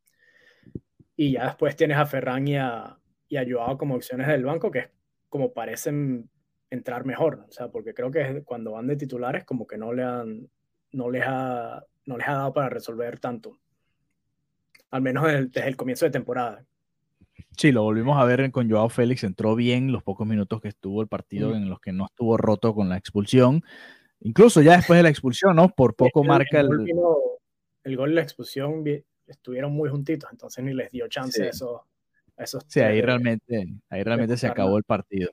Y 1.14 1.32
ya 1.32 1.46
después 1.46 1.76
tienes 1.76 1.98
a 1.98 2.06
Ferran 2.06 2.48
y 2.48 2.56
a, 2.56 2.98
y 3.28 3.36
a 3.36 3.44
Joao 3.48 3.76
como 3.76 3.96
opciones 3.96 4.26
del 4.28 4.44
banco, 4.44 4.70
que 4.70 4.78
es 4.78 4.90
como 5.28 5.52
parecen 5.52 6.30
entrar 6.70 7.04
mejor, 7.04 7.44
o 7.48 7.52
sea, 7.52 7.68
porque 7.68 7.92
creo 7.92 8.10
que 8.10 8.42
cuando 8.44 8.72
van 8.72 8.86
de 8.86 8.96
titulares 8.96 9.44
como 9.44 9.66
que 9.66 9.76
no 9.76 9.92
le 9.92 10.04
han, 10.04 10.48
no 10.92 11.10
les 11.10 11.24
ha, 11.26 11.84
no 12.06 12.16
les 12.16 12.28
ha 12.28 12.32
dado 12.32 12.52
para 12.52 12.68
resolver 12.70 13.18
tanto 13.18 13.58
al 14.90 15.02
menos 15.02 15.24
desde 15.26 15.68
el 15.68 15.76
comienzo 15.76 16.04
de 16.04 16.10
temporada. 16.10 16.64
Sí, 17.56 17.72
lo 17.72 17.82
volvimos 17.82 18.20
a 18.20 18.24
ver 18.24 18.50
con 18.50 18.70
Joao 18.70 18.88
Félix, 18.88 19.24
entró 19.24 19.54
bien 19.54 19.92
los 19.92 20.02
pocos 20.02 20.26
minutos 20.26 20.60
que 20.60 20.68
estuvo 20.68 21.02
el 21.02 21.08
partido 21.08 21.54
en 21.54 21.68
los 21.68 21.80
que 21.80 21.92
no 21.92 22.06
estuvo 22.06 22.36
roto 22.36 22.74
con 22.74 22.88
la 22.88 22.96
expulsión. 22.96 23.62
Incluso 24.20 24.60
ya 24.62 24.76
después 24.76 24.98
de 24.98 25.02
la 25.02 25.08
expulsión, 25.08 25.56
¿no? 25.56 25.68
Por 25.68 25.94
poco 25.94 26.22
marca 26.24 26.60
el... 26.60 26.68
el 27.84 27.96
gol 27.96 28.12
y 28.12 28.14
la 28.14 28.22
expulsión 28.22 28.84
estuvieron 29.26 29.72
muy 29.72 29.88
juntitos, 29.88 30.30
entonces 30.32 30.64
ni 30.64 30.74
les 30.74 30.90
dio 30.90 31.08
chance 31.08 31.42
a 31.42 31.48
esos, 31.48 31.80
esos... 32.36 32.64
Sí, 32.68 32.80
ahí 32.80 33.00
realmente, 33.00 33.66
ahí 33.88 34.02
realmente 34.02 34.36
se 34.36 34.46
acabó 34.46 34.76
el 34.76 34.84
partido. 34.84 35.30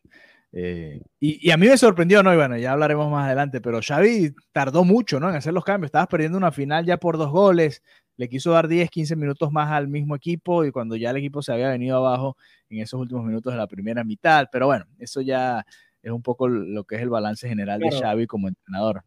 Eh, 0.54 1.02
y, 1.20 1.48
y, 1.48 1.52
a 1.52 1.58
mí 1.58 1.68
me 1.68 1.78
sorprendió, 1.78 2.24
¿no? 2.24 2.34
Y 2.34 2.38
bueno, 2.38 2.58
ya 2.58 2.72
hablaremos 2.72 3.12
más 3.12 3.26
adelante, 3.26 3.60
pero 3.60 3.80
Xavi 3.82 4.34
tardó 4.54 4.86
mucho, 4.86 5.20
¿no? 5.20 5.30
En 5.30 5.36
hacer 5.36 5.54
los 5.54 5.66
cambios. 5.66 5.90
Estabas 5.90 6.08
perdiendo 6.08 6.38
una 6.38 6.52
final 6.52 6.86
ya 6.86 6.98
por 6.98 7.18
dos 7.18 7.32
goles, 7.32 7.84
le 8.18 8.28
quiso 8.28 8.52
dar 8.52 8.68
10, 8.68 8.90
15 8.90 9.16
minutos 9.16 9.52
más 9.52 9.72
al 9.72 9.88
mismo 9.88 10.16
equipo 10.16 10.66
y 10.66 10.72
cuando 10.72 10.96
ya 10.96 11.12
el 11.12 11.18
equipo 11.18 11.42
se 11.42 11.54
había 11.54 11.70
venido 11.70 11.98
abajo 11.98 12.36
en 12.70 12.80
esos 12.80 13.00
últimos 13.00 13.24
minutos 13.24 13.54
de 13.54 13.60
la 13.60 13.68
primera 13.68 14.04
mitad. 14.04 14.48
Pero 14.52 14.66
bueno, 14.66 14.86
eso 14.98 15.22
ya 15.22 15.64
es 16.02 16.12
un 16.12 16.22
poco 16.22 16.48
lo 16.48 16.84
que 16.84 16.96
es 16.96 17.02
el 17.02 17.10
balance 17.10 17.48
general 17.48 17.80
de 17.80 17.92
Xavi 17.92 18.26
como 18.26 18.48
entrenador. 18.48 19.04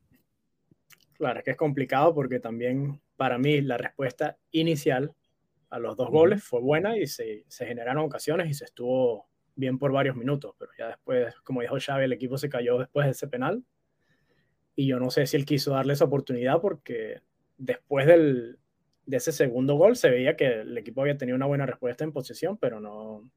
Claro, 1.14 1.40
es 1.40 1.44
que 1.44 1.50
es 1.50 1.56
complicado 1.56 2.14
porque 2.14 2.40
también 2.40 3.00
para 3.16 3.36
mí 3.36 3.60
la 3.60 3.76
respuesta 3.76 4.38
inicial 4.52 5.12
a 5.68 5.78
los 5.78 5.96
dos 5.96 6.08
goles 6.08 6.42
fue 6.42 6.60
buena 6.60 6.96
y 6.96 7.06
se, 7.06 7.44
se 7.48 7.66
generaron 7.66 8.04
ocasiones 8.04 8.48
y 8.48 8.54
se 8.54 8.64
estuvo 8.64 9.28
bien 9.56 9.78
por 9.78 9.92
varios 9.92 10.16
minutos, 10.16 10.54
pero 10.58 10.70
ya 10.78 10.88
después, 10.88 11.34
como 11.44 11.60
dijo 11.60 11.76
Xavi, 11.78 12.04
el 12.04 12.12
equipo 12.12 12.38
se 12.38 12.48
cayó 12.48 12.78
después 12.78 13.06
de 13.06 13.12
ese 13.12 13.28
penal 13.28 13.62
y 14.74 14.86
yo 14.86 14.98
no 14.98 15.10
sé 15.10 15.26
si 15.26 15.36
él 15.36 15.44
quiso 15.44 15.72
darle 15.72 15.92
esa 15.92 16.06
oportunidad 16.06 16.60
porque 16.60 17.20
después 17.58 18.06
del, 18.06 18.59
de 19.10 19.16
ese 19.16 19.32
segundo 19.32 19.74
gol 19.74 19.96
se 19.96 20.08
veía 20.08 20.36
que 20.36 20.60
el 20.60 20.78
equipo 20.78 21.00
había 21.02 21.18
tenido 21.18 21.36
una 21.36 21.46
buena 21.46 21.66
respuesta 21.66 22.04
en 22.04 22.12
posesión, 22.12 22.56
pero 22.56 22.80
no, 22.80 23.28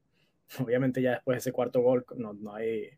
obviamente 0.60 1.02
ya 1.02 1.12
después 1.12 1.34
de 1.34 1.38
ese 1.38 1.52
cuarto 1.52 1.80
gol 1.80 2.06
no, 2.16 2.32
no 2.32 2.54
hay, 2.54 2.90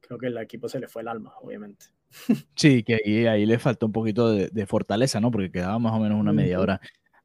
creo 0.00 0.18
que 0.18 0.26
el 0.26 0.36
equipo 0.38 0.68
se 0.68 0.80
le 0.80 0.88
fue 0.88 1.02
el 1.02 1.08
alma, 1.08 1.34
obviamente. 1.40 1.86
Sí, 2.56 2.82
que 2.82 3.00
ahí, 3.04 3.26
ahí 3.26 3.46
le 3.46 3.58
faltó 3.58 3.86
un 3.86 3.92
poquito 3.92 4.30
de, 4.32 4.66
fortaleza, 4.66 5.20
¿no? 5.20 5.30
Porque 5.30 5.50
quedaba 5.50 5.78
más 5.78 5.92
o 5.92 5.98
menos 5.98 6.18
una 6.18 6.32
media 6.32 6.60
hora 6.60 6.80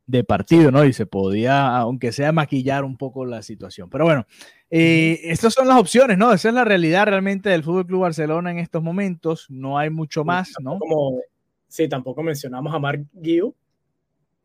de 0.08 0.24
partido, 0.24 0.72
¿no? 0.72 0.84
Y 0.84 0.94
se 0.94 1.06
podía, 1.06 1.78
aunque 1.78 2.12
sea, 2.12 2.32
maquillar 2.32 2.84
un 2.84 2.98
poco 2.98 3.26
la 3.26 3.44
situación. 3.44 3.90
Pero 3.92 4.06
bueno, 4.06 4.26
eh, 4.72 5.20
estas 5.26 5.54
son 5.54 5.68
las 5.68 5.80
opciones, 5.80 6.18
¿no? 6.18 6.34
Esa 6.34 6.50
es 6.50 6.56
la 6.56 6.66
realidad 6.66 7.06
realmente 7.06 7.50
del 7.50 7.64
Fútbol 7.64 7.86
Club 7.86 8.02
Barcelona 8.02 8.50
en 8.50 8.58
estos 8.58 8.82
momentos. 8.82 9.46
No 9.50 9.78
hay 9.78 9.92
mucho 9.92 10.26
más, 10.26 10.54
¿no? 10.60 10.80
Como, 10.80 11.22
sí, 11.68 11.88
tampoco 11.88 12.24
mencionamos 12.24 12.74
a 12.74 12.80
Mark 12.80 13.06
Guiu, 13.14 13.56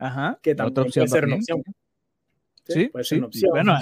Ajá, 0.05 0.39
que 0.43 0.55
también 0.55 0.91
puede 0.93 1.09
ser 1.09 1.25
una 1.25 1.37
opción. 1.37 1.63
Sí, 2.67 2.89
puede 2.89 3.05
ser 3.07 3.19
una 3.19 3.29
opción. 3.29 3.51
Bueno, 3.51 3.79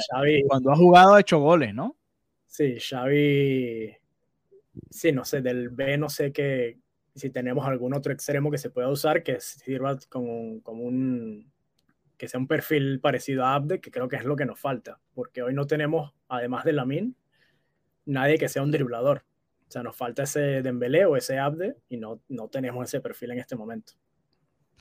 cuando 0.46 0.70
ha 0.70 0.76
jugado 0.76 1.14
ha 1.14 1.20
hecho 1.20 1.40
goles, 1.40 1.74
¿no? 1.74 1.96
Sí, 2.46 2.78
Xavi, 2.78 3.92
sí, 4.88 5.10
no 5.10 5.24
sé, 5.24 5.42
del 5.42 5.70
B 5.70 5.98
no 5.98 6.08
sé 6.08 6.32
qué, 6.32 6.78
si 7.16 7.30
tenemos 7.30 7.66
algún 7.66 7.92
otro 7.92 8.12
extremo 8.12 8.52
que 8.52 8.58
se 8.58 8.70
pueda 8.70 8.88
usar 8.88 9.24
que 9.24 9.40
sirva 9.40 9.98
como, 10.08 10.62
como 10.62 10.84
un 10.84 11.50
que 12.16 12.28
sea 12.28 12.38
un 12.38 12.46
perfil 12.46 13.00
parecido 13.00 13.44
a 13.44 13.54
Abde, 13.54 13.80
que 13.80 13.90
creo 13.90 14.06
que 14.06 14.14
es 14.14 14.24
lo 14.24 14.36
que 14.36 14.44
nos 14.44 14.60
falta, 14.60 15.00
porque 15.14 15.42
hoy 15.42 15.54
no 15.54 15.66
tenemos, 15.66 16.14
además 16.28 16.64
de 16.64 16.72
Lamin, 16.72 17.16
nadie 18.04 18.38
que 18.38 18.48
sea 18.48 18.62
un 18.62 18.70
driblador. 18.70 19.24
O 19.66 19.72
sea, 19.72 19.82
nos 19.82 19.96
falta 19.96 20.22
ese 20.22 20.62
Dembélé 20.62 21.04
o 21.04 21.16
ese 21.16 21.40
Abde 21.40 21.78
y 21.88 21.96
no, 21.96 22.20
no 22.28 22.46
tenemos 22.46 22.84
ese 22.86 23.00
perfil 23.00 23.32
en 23.32 23.40
este 23.40 23.56
momento. 23.56 23.94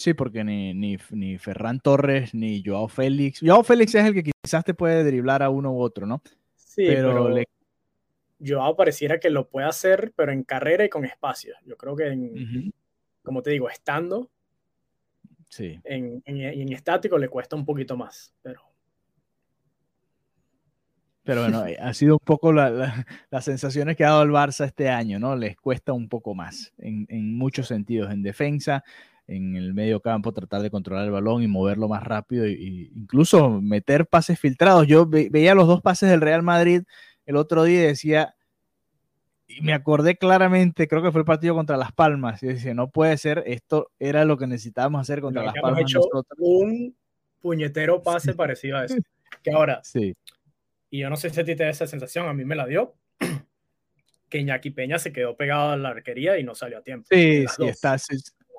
Sí, 0.01 0.15
porque 0.15 0.43
ni, 0.43 0.73
ni, 0.73 0.97
ni, 1.11 1.37
Ferran 1.37 1.79
Torres 1.79 2.33
ni 2.33 2.63
Joao 2.65 2.87
Félix. 2.87 3.39
Joao 3.39 3.63
Félix 3.63 3.93
es 3.93 4.05
el 4.05 4.15
que 4.15 4.23
quizás 4.23 4.63
te 4.63 4.73
puede 4.73 5.03
driblar 5.03 5.43
a 5.43 5.51
uno 5.51 5.71
u 5.71 5.79
otro, 5.79 6.07
¿no? 6.07 6.23
Sí, 6.55 6.85
pero, 6.87 7.35
Joao 8.43 8.75
pareciera 8.75 9.19
que 9.19 9.29
lo 9.29 9.47
puede 9.47 9.67
hacer, 9.67 10.11
pero 10.15 10.31
en 10.31 10.43
carrera 10.43 10.83
y 10.83 10.89
con 10.89 11.05
espacio. 11.05 11.53
Yo 11.65 11.77
creo 11.77 11.95
que, 11.95 12.71
como 13.21 13.43
te 13.43 13.51
digo, 13.51 13.69
estando, 13.69 14.31
Sí. 15.51 15.79
En, 15.83 16.23
en, 16.25 16.71
estático 16.71 17.17
le 17.17 17.27
cuesta 17.27 17.57
un 17.57 17.65
poquito 17.65 17.97
más, 17.97 18.33
pero... 18.41 18.61
Pero 21.23 21.41
bueno, 21.41 21.65
ha 21.81 21.93
sido 21.93 22.15
un 22.15 22.25
poco 22.25 22.53
las 22.53 23.05
sensaciones 23.41 23.97
que 23.97 24.05
ha 24.05 24.11
dado 24.11 24.23
el 24.23 24.31
Barça 24.31 24.65
este 24.65 24.89
año, 24.89 25.19
¿no? 25.19 25.35
Les 25.35 25.57
cuesta 25.57 25.91
un 25.91 26.07
poco 26.07 26.33
más 26.33 26.73
en, 26.77 27.05
en, 27.09 27.37
muchos 27.37 27.67
sentidos, 27.67 28.11
en 28.11 28.23
defensa, 28.23 28.85
en 29.31 29.55
el 29.55 29.73
medio 29.73 30.01
campo, 30.01 30.33
tratar 30.33 30.61
de 30.61 30.69
controlar 30.69 31.05
el 31.05 31.11
balón 31.11 31.41
y 31.41 31.47
moverlo 31.47 31.87
más 31.87 32.03
rápido 32.03 32.43
e 32.45 32.51
incluso 32.93 33.61
meter 33.61 34.05
pases 34.05 34.39
filtrados. 34.39 34.87
Yo 34.87 35.07
veía 35.07 35.55
los 35.55 35.67
dos 35.67 35.81
pases 35.81 36.09
del 36.09 36.21
Real 36.21 36.43
Madrid 36.43 36.83
el 37.25 37.37
otro 37.37 37.63
día 37.63 37.83
y 37.83 37.87
decía, 37.87 38.35
y 39.47 39.61
me 39.61 39.73
acordé 39.73 40.17
claramente, 40.17 40.87
creo 40.87 41.01
que 41.01 41.11
fue 41.11 41.21
el 41.21 41.25
partido 41.25 41.55
contra 41.55 41.77
Las 41.77 41.93
Palmas, 41.93 42.43
y 42.43 42.47
decía, 42.47 42.73
no 42.73 42.89
puede 42.89 43.17
ser, 43.17 43.43
esto 43.47 43.89
era 43.99 44.25
lo 44.25 44.37
que 44.37 44.47
necesitábamos 44.47 45.01
hacer 45.01 45.21
contra 45.21 45.43
Las 45.43 45.55
Palmas. 45.61 45.81
Hecho 45.81 46.01
un 46.37 46.93
puñetero 47.41 48.01
pase 48.03 48.33
parecido 48.33 48.77
a 48.77 48.85
eso. 48.85 48.95
Que 49.41 49.51
ahora, 49.51 49.79
sí. 49.83 50.13
y 50.89 50.99
yo 50.99 51.09
no 51.09 51.15
sé 51.15 51.29
si 51.29 51.39
a 51.39 51.45
ti 51.45 51.55
te 51.55 51.63
da 51.63 51.69
esa 51.69 51.87
sensación, 51.87 52.27
a 52.27 52.33
mí 52.33 52.43
me 52.43 52.55
la 52.55 52.67
dio, 52.67 52.95
que 54.29 54.39
Iñaki 54.39 54.71
Peña 54.71 54.99
se 54.99 55.13
quedó 55.13 55.37
pegado 55.37 55.71
a 55.71 55.77
la 55.77 55.89
arquería 55.89 56.37
y 56.37 56.43
no 56.43 56.53
salió 56.53 56.79
a 56.79 56.81
tiempo. 56.81 57.07
Sí, 57.09 57.45
sí, 57.47 57.65
estás, 57.65 58.07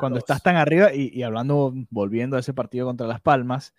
cuando 0.03 0.19
estás 0.19 0.43
tan 0.43 0.57
arriba 0.57 0.93
y, 0.93 1.17
y, 1.17 1.23
hablando, 1.23 1.73
volviendo 1.91 2.37
a 2.37 2.41
ese 2.41 2.53
partido 2.53 2.87
contra 2.87 3.07
Las 3.07 3.21
Palmas, 3.21 3.73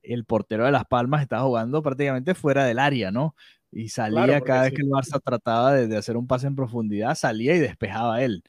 el 0.00 0.24
portero 0.24 0.64
de 0.64 0.70
Las 0.70 0.84
Palmas 0.84 1.22
estaba 1.22 1.42
jugando 1.42 1.82
prácticamente 1.82 2.34
fuera 2.34 2.64
del 2.64 2.78
área, 2.78 3.10
¿no? 3.10 3.34
Y 3.72 3.88
salía 3.88 4.40
cada 4.40 4.62
vez 4.62 4.72
que 4.72 4.82
el 4.82 4.88
Barça 4.88 5.20
trataba 5.22 5.74
de, 5.74 5.96
hacer 5.96 6.16
un 6.16 6.26
pase 6.26 6.46
en 6.46 6.54
profundidad, 6.54 7.14
salía 7.16 7.54
y 7.56 7.58
despejaba 7.58 8.22
él. 8.22 8.44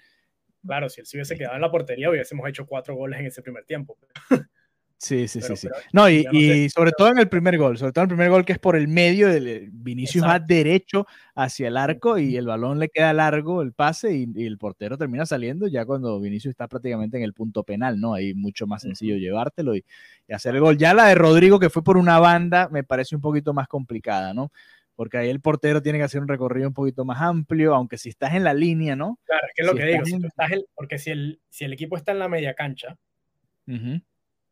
Claro, 0.63 0.89
si 0.89 1.01
él 1.01 1.07
se 1.07 1.17
hubiese 1.17 1.35
quedado 1.35 1.55
en 1.55 1.61
la 1.61 1.71
portería, 1.71 2.09
hubiésemos 2.09 2.47
hecho 2.47 2.65
cuatro 2.65 2.95
goles 2.95 3.19
en 3.19 3.25
ese 3.25 3.41
primer 3.41 3.65
tiempo. 3.65 3.97
Sí, 4.99 5.27
sí, 5.27 5.41
sí, 5.41 5.55
sí. 5.55 5.67
no, 5.93 6.09
y, 6.09 6.69
sobre 6.69 6.91
todo 6.91 7.09
en 7.09 7.19
el 7.19 7.29
primer 7.29 7.55
gol, 7.59 7.77
sobre 7.77 7.91
todo 7.91 8.03
en 8.05 8.09
el 8.09 8.15
primer 8.15 8.31
gol 8.31 8.45
que 8.45 8.53
es 8.53 8.59
por 8.59 8.75
el 8.75 8.87
medio, 8.87 9.27
del 9.27 9.69
Vinicius 9.71 10.25
va 10.25 10.39
derecho 10.39 11.05
hacia 11.35 11.67
el 11.67 11.77
arco 11.77 12.17
y 12.17 12.35
el 12.35 12.47
balón 12.47 12.79
le 12.79 12.89
queda 12.89 13.13
largo 13.13 13.61
el 13.61 13.73
pase 13.73 14.15
y, 14.15 14.45
el 14.45 14.57
portero 14.57 14.97
termina 14.97 15.27
saliendo 15.27 15.67
ya 15.67 15.85
cuando 15.85 16.19
Vinicius 16.19 16.51
está 16.51 16.67
prácticamente 16.67 17.17
en 17.17 17.23
el 17.23 17.33
punto 17.33 17.63
penal, 17.63 17.99
¿no? 17.99 18.15
Ahí 18.15 18.33
mucho 18.33 18.65
más 18.65 18.81
sencillo 18.81 19.17
llevártelo 19.17 19.75
y, 19.75 19.85
hacer 20.29 20.55
el 20.55 20.61
gol. 20.61 20.77
Ya 20.77 20.95
la 20.95 21.07
de 21.07 21.15
Rodrigo, 21.15 21.59
que 21.59 21.69
fue 21.69 21.83
por 21.83 21.97
una 21.97 22.17
banda, 22.17 22.67
me 22.69 22.83
parece 22.83 23.15
un 23.15 23.21
poquito 23.21 23.53
más 23.53 23.67
complicada, 23.67 24.33
¿no? 24.33 24.51
porque 24.95 25.19
ahí 25.19 25.29
el 25.29 25.41
portero 25.41 25.83
tiene 25.83 25.99
que 25.99 26.05
hacer 26.05 26.21
un 26.21 26.27
recorrido 26.27 26.67
un 26.67 26.73
poquito 26.73 27.05
más 27.05 27.21
amplio, 27.21 27.75
aunque 27.75 27.99
si 27.99 28.09
estás 28.09 28.33
en 28.33 28.43
la 28.43 28.55
línea, 28.55 28.95
¿no? 28.95 29.19
Claro, 29.25 29.45
es 29.45 29.53
que 29.55 29.61
es 29.61 29.67
lo 29.67 29.75
que 29.75 29.85
digo, 29.85 30.05
si 30.05 30.15
estás 30.25 30.49
porque 30.73 30.97
si 30.97 31.11
el, 31.11 31.39
si 31.51 31.65
el 31.65 31.73
equipo 31.73 31.97
está 31.97 32.13
en 32.13 32.17
la 32.17 32.27
media 32.27 32.55
cancha 32.55 32.97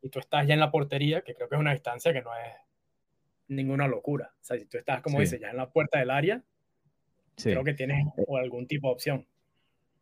y 0.02 0.08
tú 0.08 0.18
estás 0.18 0.46
ya 0.46 0.54
en 0.54 0.60
la 0.60 0.70
portería, 0.70 1.22
que 1.22 1.34
creo 1.34 1.48
que 1.48 1.54
es 1.54 1.60
una 1.60 1.72
distancia 1.72 2.12
que 2.12 2.22
no 2.22 2.30
es 2.34 2.54
ninguna 3.48 3.86
locura, 3.86 4.32
o 4.34 4.44
sea, 4.44 4.58
si 4.58 4.66
tú 4.66 4.78
estás, 4.78 5.00
como 5.02 5.20
dices, 5.20 5.40
ya 5.40 5.50
en 5.50 5.56
la 5.56 5.70
puerta 5.70 5.98
del 5.98 6.10
área, 6.10 6.42
creo 7.36 7.64
que 7.64 7.74
tienes 7.74 8.06
eh. 8.16 8.24
algún 8.40 8.66
tipo 8.66 8.88
de 8.88 8.92
opción. 8.94 9.26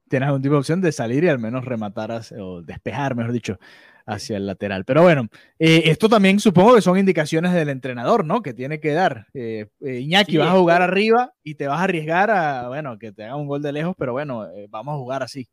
Tienes 0.08 0.26
algún 0.26 0.42
tipo 0.42 0.54
de 0.54 0.60
opción 0.60 0.80
de 0.80 0.92
salir 0.92 1.24
y 1.24 1.28
al 1.28 1.38
menos 1.38 1.64
rematar 1.64 2.22
o 2.38 2.62
despejar, 2.62 3.14
mejor 3.14 3.32
dicho, 3.32 3.58
hacia 4.06 4.36
el 4.36 4.46
lateral. 4.46 4.84
Pero 4.84 5.02
bueno, 5.02 5.28
eh, 5.58 5.82
esto 5.86 6.08
también 6.08 6.40
supongo 6.40 6.74
que 6.74 6.82
son 6.82 6.98
indicaciones 6.98 7.52
del 7.52 7.68
entrenador, 7.68 8.24
¿no? 8.24 8.42
Que 8.42 8.54
tiene 8.54 8.80
que 8.80 8.92
dar. 8.92 9.26
Eh, 9.34 9.66
eh 9.80 10.00
Iñaki, 10.00 10.36
vas 10.36 10.48
a 10.48 10.58
jugar 10.58 10.82
arriba 10.82 11.32
y 11.42 11.54
te 11.54 11.66
vas 11.66 11.80
a 11.80 11.84
arriesgar 11.84 12.30
a, 12.30 12.68
bueno, 12.68 12.98
que 12.98 13.12
te 13.12 13.24
haga 13.24 13.36
un 13.36 13.46
gol 13.46 13.62
de 13.62 13.72
lejos, 13.72 13.94
pero 13.98 14.12
bueno, 14.12 14.46
eh, 14.50 14.66
vamos 14.68 14.94
a 14.94 14.98
jugar 14.98 15.22
así. 15.22 15.48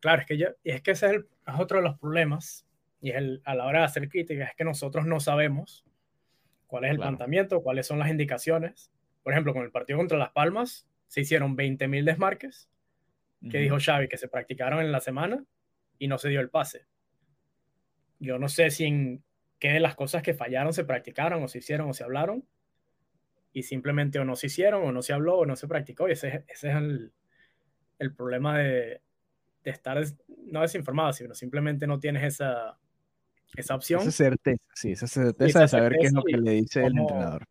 claro, 0.00 0.22
es 0.22 0.26
que, 0.26 0.38
yo, 0.38 0.48
y 0.62 0.70
es 0.70 0.82
que 0.82 0.92
ese 0.92 1.16
es, 1.16 1.24
otro 1.58 1.78
de 1.78 1.84
los 1.84 1.98
problemas, 1.98 2.65
y 3.06 3.10
es 3.10 3.16
el, 3.18 3.40
a 3.44 3.54
la 3.54 3.66
hora 3.66 3.78
de 3.78 3.84
hacer 3.84 4.08
críticas, 4.08 4.50
es 4.50 4.56
que 4.56 4.64
nosotros 4.64 5.06
no 5.06 5.20
sabemos 5.20 5.84
cuál 6.66 6.86
es 6.86 6.90
el 6.90 6.96
planteamiento, 6.96 7.62
cuáles 7.62 7.86
son 7.86 8.00
las 8.00 8.10
indicaciones. 8.10 8.90
Por 9.22 9.32
ejemplo, 9.32 9.52
con 9.52 9.62
el 9.62 9.70
partido 9.70 9.96
contra 9.96 10.18
Las 10.18 10.32
Palmas, 10.32 10.88
se 11.06 11.20
hicieron 11.20 11.56
20.000 11.56 12.02
desmarques, 12.02 12.68
que 13.48 13.58
dijo 13.58 13.76
Xavi 13.78 14.08
que 14.08 14.16
se 14.16 14.26
practicaron 14.26 14.80
en 14.80 14.90
la 14.90 14.98
semana 14.98 15.44
y 16.00 16.08
no 16.08 16.18
se 16.18 16.30
dio 16.30 16.40
el 16.40 16.50
pase. 16.50 16.86
Yo 18.18 18.40
no 18.40 18.48
sé 18.48 18.72
si 18.72 18.86
en 18.86 19.22
qué 19.60 19.68
de 19.68 19.78
las 19.78 19.94
cosas 19.94 20.24
que 20.24 20.34
fallaron 20.34 20.72
se 20.72 20.82
practicaron 20.82 21.44
o 21.44 21.46
se 21.46 21.58
hicieron 21.58 21.88
o 21.88 21.92
se 21.92 22.02
hablaron 22.02 22.44
y 23.52 23.62
simplemente 23.62 24.18
o 24.18 24.24
no 24.24 24.34
se 24.34 24.48
hicieron 24.48 24.82
o 24.82 24.90
no 24.90 25.00
se 25.00 25.12
habló 25.12 25.38
o 25.38 25.46
no 25.46 25.54
se 25.54 25.68
practicó. 25.68 26.08
Y 26.08 26.12
ese, 26.12 26.44
ese 26.48 26.70
es 26.70 26.74
el, 26.74 27.12
el 28.00 28.12
problema 28.16 28.58
de, 28.58 29.00
de, 29.62 29.70
estar 29.70 29.96
no 30.48 30.62
desinformado, 30.62 31.12
sino 31.12 31.36
simplemente 31.36 31.86
no 31.86 32.00
tienes 32.00 32.24
esa, 32.24 32.80
esa 33.56 33.74
opción. 33.74 34.02
Esa 34.02 34.10
certeza, 34.10 34.62
sí, 34.74 34.92
esa 34.92 35.06
certeza 35.06 35.60
de 35.60 35.68
saber 35.68 35.96
qué 36.00 36.06
es 36.06 36.12
lo 36.12 36.22
que 36.22 36.36
le 36.36 36.52
dice 36.52 36.84
el 36.84 36.98
entrenador. 36.98 37.46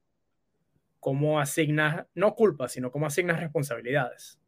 Cómo 0.99 1.39
asignas, 1.39 2.05
no 2.15 2.35
culpa, 2.35 2.67
sino 2.67 2.91
cómo 2.91 3.05
asignas 3.05 3.39
responsabilidades. 3.39 4.39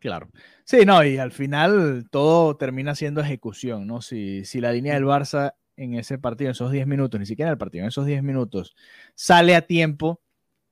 Claro. 0.00 0.28
Sí, 0.64 0.84
no, 0.84 1.04
y 1.04 1.18
al 1.18 1.32
final 1.32 2.06
todo 2.10 2.56
termina 2.56 2.94
siendo 2.94 3.20
ejecución, 3.20 3.86
¿no? 3.86 4.00
Si, 4.00 4.44
si 4.44 4.60
la 4.60 4.72
línea 4.72 4.94
del 4.94 5.04
Barça 5.04 5.54
en 5.76 5.94
ese 5.94 6.18
partido, 6.18 6.48
en 6.48 6.52
esos 6.52 6.70
10 6.70 6.86
minutos, 6.86 7.18
ni 7.18 7.26
siquiera 7.26 7.50
en 7.50 7.52
el 7.52 7.58
partido, 7.58 7.82
en 7.82 7.88
esos 7.88 8.06
10 8.06 8.22
minutos, 8.22 8.76
sale 9.14 9.56
a 9.56 9.62
tiempo 9.62 10.20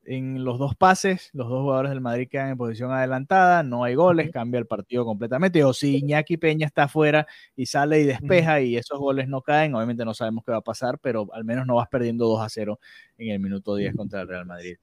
en 0.07 0.45
los 0.45 0.59
dos 0.59 0.77
pases, 0.77 1.31
los 1.33 1.49
dos 1.49 1.63
jugadores 1.63 1.91
del 1.91 2.01
Madrid 2.01 2.29
quedan 2.31 2.51
en 2.51 2.57
posición 2.57 2.93
adelantada, 2.93 3.63
no 3.63 3.85
hay 3.85 3.95
goles, 3.95 4.31
cambia 4.31 4.59
el 4.59 4.67
partido 4.67 5.05
completamente. 5.05 5.63
O 5.65 5.73
si 5.73 5.97
Iñaki 5.97 6.37
Peña 6.37 6.67
está 6.67 6.85
afuera 6.85 7.27
y 7.57 7.67
sale 7.67 8.01
y 8.01 8.05
despeja 8.05 8.61
y 8.61 8.77
esos 8.77 8.99
goles 8.99 9.29
no 9.29 9.43
caen, 9.43 9.75
obviamente 9.75 10.05
no 10.05 10.15
sabemos 10.15 10.45
qué 10.45 10.53
va 10.53 10.59
a 10.59 10.63
pasar, 10.63 10.99
pero 11.01 11.29
al 11.33 11.45
menos 11.45 11.67
no 11.67 11.75
vas 11.75 11.89
perdiendo 11.89 12.27
2 12.27 12.41
a 12.41 12.49
0 12.49 12.79
en 13.19 13.33
el 13.33 13.41
minuto 13.41 13.75
10 13.75 13.95
contra 13.97 14.23
el 14.23 14.29
Real 14.29 14.47
Madrid 14.47 14.77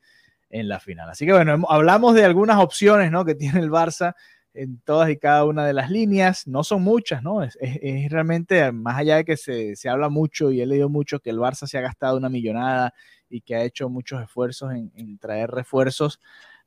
en 0.50 0.68
la 0.68 0.80
final. 0.80 1.10
Así 1.10 1.26
que 1.26 1.34
bueno, 1.34 1.66
hablamos 1.70 2.14
de 2.16 2.26
algunas 2.26 2.60
opciones 2.60 3.12
¿no? 3.12 3.26
que 3.26 3.36
tiene 3.36 3.60
el 3.60 3.72
Barça 3.72 4.16
en 4.54 4.80
todas 4.82 5.10
y 5.10 5.18
cada 5.18 5.46
una 5.46 5.66
de 5.66 5.74
las 5.74 5.90
líneas. 5.90 6.48
No 6.48 6.64
son 6.64 6.84
muchas, 6.84 7.24
¿no? 7.24 7.44
Es, 7.44 7.58
realmente, 8.10 8.72
más 8.72 8.98
allá 8.98 9.18
de 9.18 9.26
que 9.26 9.38
se, 9.38 9.76
se, 9.76 9.90
habla 9.90 10.10
mucho 10.10 10.52
y 10.52 10.62
he 10.62 10.66
leído 10.66 10.90
mucho 10.90 11.20
que 11.20 11.32
el 11.32 11.40
Barça 11.40 11.66
se 11.66 11.78
ha 11.78 11.82
gastado 11.82 12.18
una 12.18 12.30
millonada 12.30 12.94
y 13.34 13.42
que 13.42 13.56
ha 13.56 13.64
hecho 13.64 13.90
muchos 13.90 14.22
esfuerzos 14.22 14.72
en, 14.74 14.92
en 14.96 15.18
traer 15.18 15.50
refuerzos, 15.50 16.20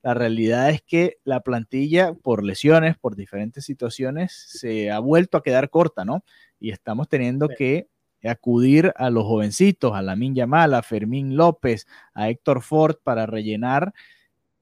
la 0.03 0.15
realidad 0.15 0.71
es 0.71 0.83
que 0.83 1.19
la 1.25 1.41
plantilla, 1.41 2.13
por 2.15 2.45
lesiones, 2.45 2.97
por 2.97 3.17
diferentes 3.17 3.65
situaciones, 3.65 4.33
se 4.33 4.91
ha 4.91 4.99
vuelto 4.99 5.39
a 5.39 5.43
quedar 5.43 5.71
corta, 5.71 6.05
¿no? 6.05 6.25
Y 6.61 6.71
estamos 6.71 7.09
teniendo 7.09 7.49
que 7.49 7.89
acudir 8.25 8.93
a 8.97 9.11
los 9.11 9.25
jovencitos, 9.25 9.95
a 9.95 10.03
Lamin 10.03 10.35
Yamal, 10.35 10.75
a 10.75 10.83
Fermín 10.83 11.37
López, 11.37 11.87
a 12.15 12.29
Héctor 12.29 12.63
Ford 12.63 12.97
para 13.03 13.27
rellenar. 13.27 13.93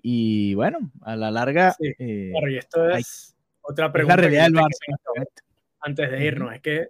Y 0.03 0.55
bueno, 0.55 0.79
a 1.03 1.17
la 1.17 1.31
larga. 1.31 1.75
Eh, 1.81 2.33
y 2.51 2.57
esto 2.57 2.89
es 2.91 3.35
otra 3.63 3.91
pregunta. 3.91 4.15
antes 5.81 6.11
de 6.11 6.25
irnos, 6.25 6.55
es 6.55 6.61
que 6.61 6.89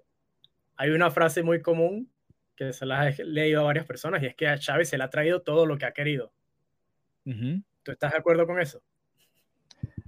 hay 0.76 0.90
una 0.90 1.10
frase 1.10 1.42
muy 1.42 1.62
común 1.62 2.10
que 2.56 2.72
se 2.72 2.86
la 2.86 3.08
he 3.08 3.24
leído 3.24 3.60
a 3.60 3.64
varias 3.64 3.86
personas 3.86 4.22
y 4.22 4.26
es 4.26 4.34
que 4.34 4.48
a 4.48 4.58
Chávez 4.58 4.88
se 4.88 4.98
le 4.98 5.04
ha 5.04 5.10
traído 5.10 5.42
todo 5.42 5.66
lo 5.66 5.78
que 5.78 5.86
ha 5.86 5.92
querido. 5.92 6.32
¿Tú 7.24 7.92
estás 7.92 8.12
de 8.12 8.18
acuerdo 8.18 8.46
con 8.46 8.60
eso? 8.60 8.82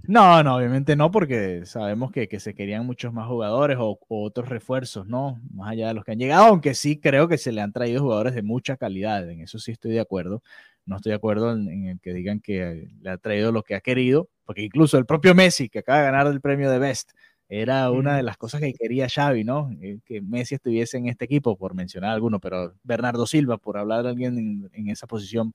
No, 0.07 0.41
no, 0.41 0.55
obviamente 0.55 0.95
no, 0.95 1.11
porque 1.11 1.65
sabemos 1.65 2.11
que, 2.13 2.39
se 2.39 2.55
querían 2.55 2.85
muchos 2.85 3.11
más 3.11 3.27
jugadores 3.27 3.77
o, 3.77 3.99
otros 4.07 4.47
refuerzos, 4.47 5.05
¿no? 5.05 5.41
Más 5.51 5.71
allá 5.71 5.89
de 5.89 5.93
los 5.95 6.05
que 6.05 6.13
han 6.13 6.19
llegado, 6.19 6.45
aunque 6.45 6.75
sí 6.75 6.97
creo 6.97 7.27
que 7.27 7.37
se 7.37 7.51
le 7.51 7.59
han 7.59 7.73
traído 7.73 8.01
jugadores 8.01 8.33
de 8.33 8.41
mucha 8.41 8.77
calidad, 8.77 9.29
en 9.29 9.41
eso 9.41 9.59
sí 9.59 9.73
estoy 9.73 9.91
de 9.91 9.99
acuerdo. 9.99 10.41
No 10.85 10.95
estoy 10.95 11.09
de 11.09 11.17
acuerdo 11.17 11.51
en, 11.51 11.87
el 11.87 11.99
que 11.99 12.13
digan 12.13 12.39
que 12.39 12.87
le 13.01 13.09
ha 13.09 13.17
traído 13.17 13.51
lo 13.51 13.63
que 13.63 13.75
ha 13.75 13.81
querido, 13.81 14.29
porque 14.45 14.61
incluso 14.61 14.97
el 14.97 15.05
propio 15.05 15.35
Messi, 15.35 15.67
que 15.67 15.79
acaba 15.79 15.99
de 15.99 16.05
ganar 16.05 16.27
el 16.27 16.39
premio 16.39 16.71
de 16.71 16.79
Best, 16.79 17.11
era 17.49 17.89
una 17.91 18.17
de 18.17 18.23
las 18.23 18.37
cosas 18.37 18.61
que 18.61 18.73
quería 18.73 19.07
Xavi, 19.07 19.43
¿no? 19.43 19.69
Eh, 19.81 19.99
que 20.05 20.21
Messi 20.21 20.55
estuviese 20.55 20.97
en 20.97 21.07
este 21.07 21.25
equipo, 21.25 21.57
por 21.57 21.73
mencionar 21.73 22.11
alguno, 22.11 22.39
pero 22.39 22.73
Bernardo 22.83 23.25
Silva, 23.25 23.57
por 23.57 23.77
hablar 23.77 24.03
de 24.03 24.09
alguien 24.09 24.37
en, 24.37 24.69
en 24.73 24.89
esa 24.89 25.07
posición 25.07 25.53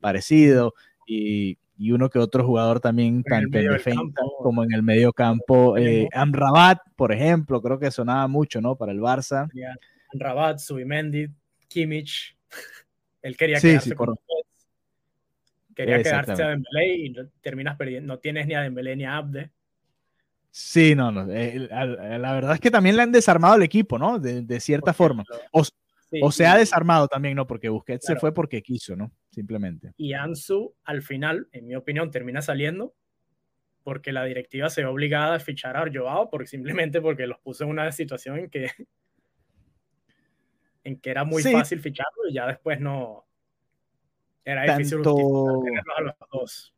parecido, 0.00 0.74
y, 1.06 1.58
y 1.78 1.92
uno 1.92 2.08
que 2.08 2.18
otro 2.18 2.44
jugador 2.44 2.80
también, 2.80 3.22
tanto 3.22 3.58
en 3.58 3.68
defensa 3.68 4.02
como 4.38 4.64
en 4.64 4.72
el 4.72 4.82
medio 4.82 5.12
campo. 5.12 5.76
Eh, 5.76 6.08
Amrabat, 6.12 6.78
por 6.96 7.12
ejemplo, 7.12 7.60
creo 7.60 7.78
que 7.78 7.90
sonaba 7.90 8.26
mucho, 8.28 8.60
¿no? 8.60 8.76
Para 8.76 8.92
el 8.92 9.00
Barça. 9.00 9.48
Amrabat, 10.14 10.58
Subimendi, 10.58 11.28
Kimmich. 11.68 12.36
Él 13.22 13.36
quería 13.36 13.60
quedarse 13.60 13.94
con 13.94 14.16
Quería 15.74 16.02
quedarse 16.02 16.42
a 16.42 16.48
Dembélé 16.48 16.94
y 16.96 17.14
terminas 17.42 17.76
perdiendo. 17.76 18.14
No 18.14 18.18
tienes 18.18 18.46
ni 18.46 18.54
a 18.54 18.62
Dembélé 18.62 18.96
ni 18.96 19.04
a 19.04 19.18
Abde. 19.18 19.50
Sí, 20.58 20.94
no, 20.94 21.12
no. 21.12 21.30
Eh, 21.30 21.68
la 21.68 22.32
verdad 22.32 22.54
es 22.54 22.60
que 22.60 22.70
también 22.70 22.96
le 22.96 23.02
han 23.02 23.12
desarmado 23.12 23.56
el 23.56 23.62
equipo, 23.62 23.98
¿no? 23.98 24.18
De, 24.18 24.58
cierta 24.58 24.94
forma. 24.94 25.22
O, 25.52 26.32
se 26.32 26.46
ha 26.46 26.56
desarmado 26.56 27.08
también, 27.08 27.36
¿no? 27.36 27.46
Porque 27.46 27.68
Busquets 27.68 28.06
se 28.06 28.16
fue 28.16 28.32
porque 28.32 28.62
quiso, 28.62 28.96
¿no? 28.96 29.12
Simplemente. 29.28 29.92
Y 29.98 30.14
Ansu, 30.14 30.74
al 30.84 31.02
final, 31.02 31.46
en 31.52 31.66
mi 31.66 31.74
opinión, 31.74 32.10
termina 32.10 32.40
saliendo 32.40 32.94
porque 33.82 34.12
la 34.12 34.24
directiva 34.24 34.70
se 34.70 34.80
ve 34.80 34.86
obligada 34.86 35.34
a 35.34 35.40
fichar 35.40 35.76
a 35.76 35.84
Joao 35.92 36.30
porque 36.30 36.46
simplemente 36.46 37.02
porque 37.02 37.26
los 37.26 37.38
puso 37.40 37.64
en 37.64 37.70
una 37.70 37.92
situación 37.92 38.38
en 38.38 38.48
que 38.48 38.70
en 40.84 40.98
que 40.98 41.10
era 41.10 41.24
muy 41.24 41.42
fácil 41.42 41.80
ficharlo 41.80 42.30
y 42.30 42.32
ya 42.32 42.46
después 42.46 42.80
no 42.80 43.26
era 44.42 44.78
difícil 44.78 45.00
a 45.00 46.00
los 46.00 46.14
dos. 46.32 46.75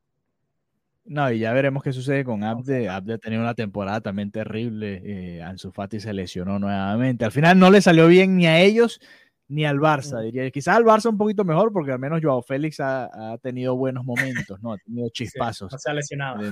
No, 1.08 1.32
y 1.32 1.38
ya 1.38 1.54
veremos 1.54 1.82
qué 1.82 1.92
sucede 1.92 2.22
con 2.22 2.44
Abde. 2.44 2.88
Abde 2.88 3.14
ha 3.14 3.18
tenido 3.18 3.40
una 3.40 3.54
temporada 3.54 4.00
también 4.02 4.30
terrible. 4.30 5.00
Eh, 5.04 5.42
Ansu 5.42 5.72
Fati 5.72 6.00
se 6.00 6.12
lesionó 6.12 6.58
nuevamente. 6.58 7.24
Al 7.24 7.32
final 7.32 7.58
no 7.58 7.70
le 7.70 7.80
salió 7.80 8.06
bien 8.08 8.36
ni 8.36 8.46
a 8.46 8.60
ellos 8.60 9.00
ni 9.48 9.64
al 9.64 9.78
Barça, 9.78 10.22
diría. 10.22 10.50
Quizás 10.50 10.76
al 10.76 10.84
Barça 10.84 11.08
un 11.08 11.16
poquito 11.16 11.44
mejor, 11.44 11.72
porque 11.72 11.92
al 11.92 11.98
menos 11.98 12.20
Joao 12.22 12.42
Félix 12.42 12.78
ha, 12.80 13.38
tenido 13.42 13.74
buenos 13.76 14.04
momentos, 14.04 14.60
¿no? 14.60 14.74
Ha 14.74 14.78
tenido 14.78 15.08
chispazos. 15.12 15.72
no 15.72 15.78
se 15.78 15.90
ha 15.90 15.94
lesionado. 15.94 16.42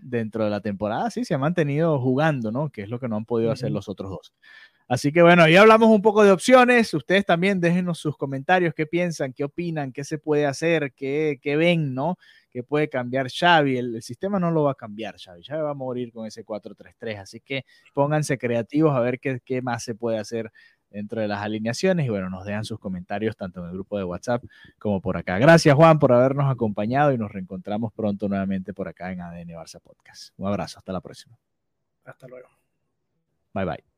Dentro, 0.00 0.44
de 0.44 0.50
la 0.50 0.60
temporada, 0.60 1.10
sí, 1.10 1.24
se 1.24 1.34
ha 1.34 1.38
mantenido 1.38 2.00
jugando, 2.00 2.50
¿no? 2.50 2.70
Que 2.70 2.82
es 2.82 2.88
lo 2.88 2.98
que 2.98 3.06
no 3.06 3.16
han 3.16 3.24
podido 3.24 3.52
hacer 3.52 3.70
los 3.70 3.88
otros 3.88 4.10
dos. 4.10 4.32
Así 4.88 5.12
que 5.12 5.22
bueno, 5.22 5.46
ya 5.48 5.60
hablamos 5.60 5.88
un 5.88 6.02
poco 6.02 6.24
de 6.24 6.30
opciones. 6.30 6.92
Ustedes 6.94 7.24
también 7.24 7.60
déjenos 7.60 7.98
sus 7.98 8.16
comentarios, 8.16 8.74
qué 8.74 8.86
piensan, 8.86 9.32
qué 9.32 9.44
opinan, 9.44 9.92
qué 9.92 10.04
se 10.04 10.18
puede 10.18 10.46
hacer, 10.46 10.92
qué, 10.94 11.38
qué 11.40 11.56
ven, 11.56 11.94
¿no? 11.94 12.16
Que 12.54 12.62
puede 12.62 12.88
cambiar 12.88 13.26
Xavi. 13.28 13.76
El, 13.76 14.00
sistema 14.00 14.38
no 14.38 14.52
lo 14.52 14.62
va 14.62 14.70
a 14.70 14.74
cambiar 14.76 15.16
Xavi. 15.18 15.42
Xavi 15.42 15.60
va 15.60 15.70
a 15.70 15.74
morir 15.74 16.12
con 16.12 16.24
ese 16.24 16.46
4-3-3. 16.46 17.18
Así 17.18 17.40
que 17.40 17.64
pónganse 17.92 18.38
creativos 18.38 18.94
a 18.94 19.00
ver 19.00 19.18
qué, 19.18 19.40
qué 19.44 19.60
más 19.60 19.82
se 19.82 19.96
puede 19.96 20.18
hacer 20.18 20.52
dentro 20.88 21.20
de 21.20 21.26
las 21.26 21.40
alineaciones 21.40 22.06
y 22.06 22.08
bueno, 22.08 22.30
nos 22.30 22.44
dejan 22.44 22.64
sus 22.64 22.78
comentarios 22.78 23.36
tanto 23.36 23.60
en 23.60 23.66
el 23.66 23.72
grupo 23.72 23.98
de 23.98 24.04
WhatsApp 24.04 24.44
como 24.78 25.00
por 25.00 25.16
acá. 25.16 25.38
Gracias 25.38 25.74
Juan 25.74 25.98
por 25.98 26.12
habernos 26.12 26.48
acompañado 26.48 27.12
y 27.12 27.18
nos 27.18 27.32
reencontramos 27.32 27.92
pronto 27.92 28.28
nuevamente 28.28 28.72
por 28.72 28.86
acá 28.86 29.10
en 29.10 29.20
ADN 29.20 29.48
Barça 29.48 29.80
Podcast. 29.80 30.32
Un 30.36 30.46
abrazo, 30.46 30.78
hasta 30.78 30.92
la 30.92 31.00
próxima. 31.00 31.36
Hasta 32.04 32.28
luego. 32.28 32.48
Bye 33.52 33.64
bye. 33.64 33.93